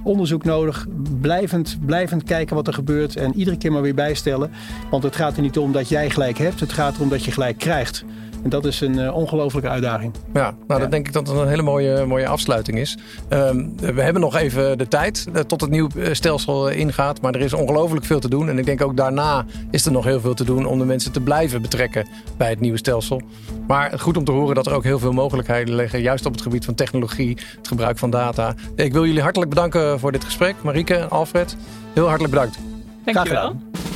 onderzoek 0.03 0.43
nodig. 0.43 0.85
Blijvend, 1.21 1.77
blijvend 1.85 2.23
kijken 2.23 2.55
wat 2.55 2.67
er 2.67 2.73
gebeurt. 2.73 3.15
En 3.15 3.33
iedere 3.35 3.57
keer 3.57 3.71
maar 3.71 3.81
weer 3.81 3.95
bijstellen. 3.95 4.51
Want 4.91 5.03
het 5.03 5.15
gaat 5.15 5.35
er 5.35 5.41
niet 5.41 5.57
om 5.57 5.71
dat 5.71 5.89
jij 5.89 6.09
gelijk 6.09 6.37
hebt. 6.37 6.59
Het 6.59 6.73
gaat 6.73 6.95
erom 6.95 7.09
dat 7.09 7.23
je 7.23 7.31
gelijk 7.31 7.57
krijgt. 7.57 8.03
En 8.47 8.53
dat 8.53 8.65
is 8.65 8.81
een 8.81 8.99
eh, 8.99 9.15
ongelofelijke 9.15 9.69
uitdaging. 9.69 10.13
Ja, 10.33 10.41
nou 10.41 10.53
Ja. 10.67 10.77
dan 10.77 10.89
denk 10.89 11.07
ik 11.07 11.13
dat 11.13 11.27
het 11.27 11.37
een 11.37 11.47
hele 11.47 11.61
mooie, 11.61 12.05
mooie 12.05 12.27
afsluiting 12.27 12.77
is. 12.77 12.97
Ehm, 13.29 13.65
we 13.75 14.01
hebben 14.01 14.21
nog 14.21 14.35
even 14.35 14.77
de 14.77 14.87
tijd 14.87 15.27
eh, 15.33 15.41
tot 15.41 15.61
het 15.61 15.69
nieuwe 15.69 16.01
eh, 16.01 16.13
stelsel 16.13 16.69
ingaat. 16.69 17.21
Maar 17.21 17.35
er 17.35 17.41
is 17.41 17.53
ongelooflijk 17.53 18.05
veel 18.05 18.19
te 18.19 18.29
doen. 18.29 18.49
En 18.49 18.57
ik 18.57 18.65
denk 18.65 18.81
ook 18.81 18.97
daarna 18.97 19.45
is 19.71 19.85
er 19.85 19.91
nog 19.91 20.03
heel 20.03 20.19
veel 20.19 20.33
te 20.33 20.43
doen 20.43 20.65
om 20.65 20.79
de 20.79 20.85
mensen 20.85 21.11
te 21.11 21.21
blijven 21.21 21.61
betrekken 21.61 22.07
bij 22.37 22.49
het 22.49 22.59
nieuwe 22.59 22.77
stelsel. 22.77 23.21
Maar 23.67 23.99
goed 23.99 24.17
om 24.17 24.23
te 24.23 24.31
horen 24.31 24.55
dat 24.55 24.65
er 24.65 24.73
ook 24.73 24.83
heel 24.83 24.99
veel 24.99 25.13
mogelijkheden 25.13 25.75
liggen. 25.75 26.01
Juist 26.01 26.25
op 26.25 26.31
het 26.31 26.41
gebied 26.41 26.65
van 26.65 26.75
technologie, 26.75 27.37
het 27.57 27.67
gebruik 27.67 27.97
van 27.97 28.09
data. 28.09 28.53
Ik 28.75 28.93
wil 28.93 29.05
jullie 29.05 29.21
hartelijk 29.21 29.49
bedanken 29.49 29.99
voor 29.99 30.11
dit 30.11 30.23
gesprek. 30.23 30.55
Marieke 30.61 30.95
en 30.95 31.09
Alfred, 31.09 31.57
heel 31.93 32.07
hartelijk 32.07 32.33
bedankt. 32.33 32.57
Dankjewel. 33.05 33.41
gedaan. 33.41 33.86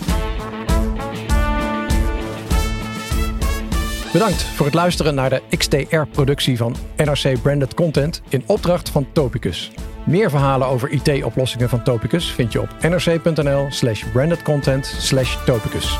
Bedankt 4.11 4.43
voor 4.43 4.65
het 4.65 4.75
luisteren 4.75 5.15
naar 5.15 5.29
de 5.29 5.41
XTR-productie 5.57 6.57
van 6.57 6.75
NRC 6.97 7.41
Branded 7.41 7.73
Content 7.73 8.21
in 8.29 8.43
opdracht 8.45 8.89
van 8.89 9.07
Topicus. 9.13 9.71
Meer 10.05 10.29
verhalen 10.29 10.67
over 10.67 10.89
IT-oplossingen 10.89 11.69
van 11.69 11.83
Topicus 11.83 12.31
vind 12.31 12.51
je 12.51 12.61
op 12.61 12.69
nrc.nl/slash 12.81 14.03
brandedcontent/topicus. 14.13 15.97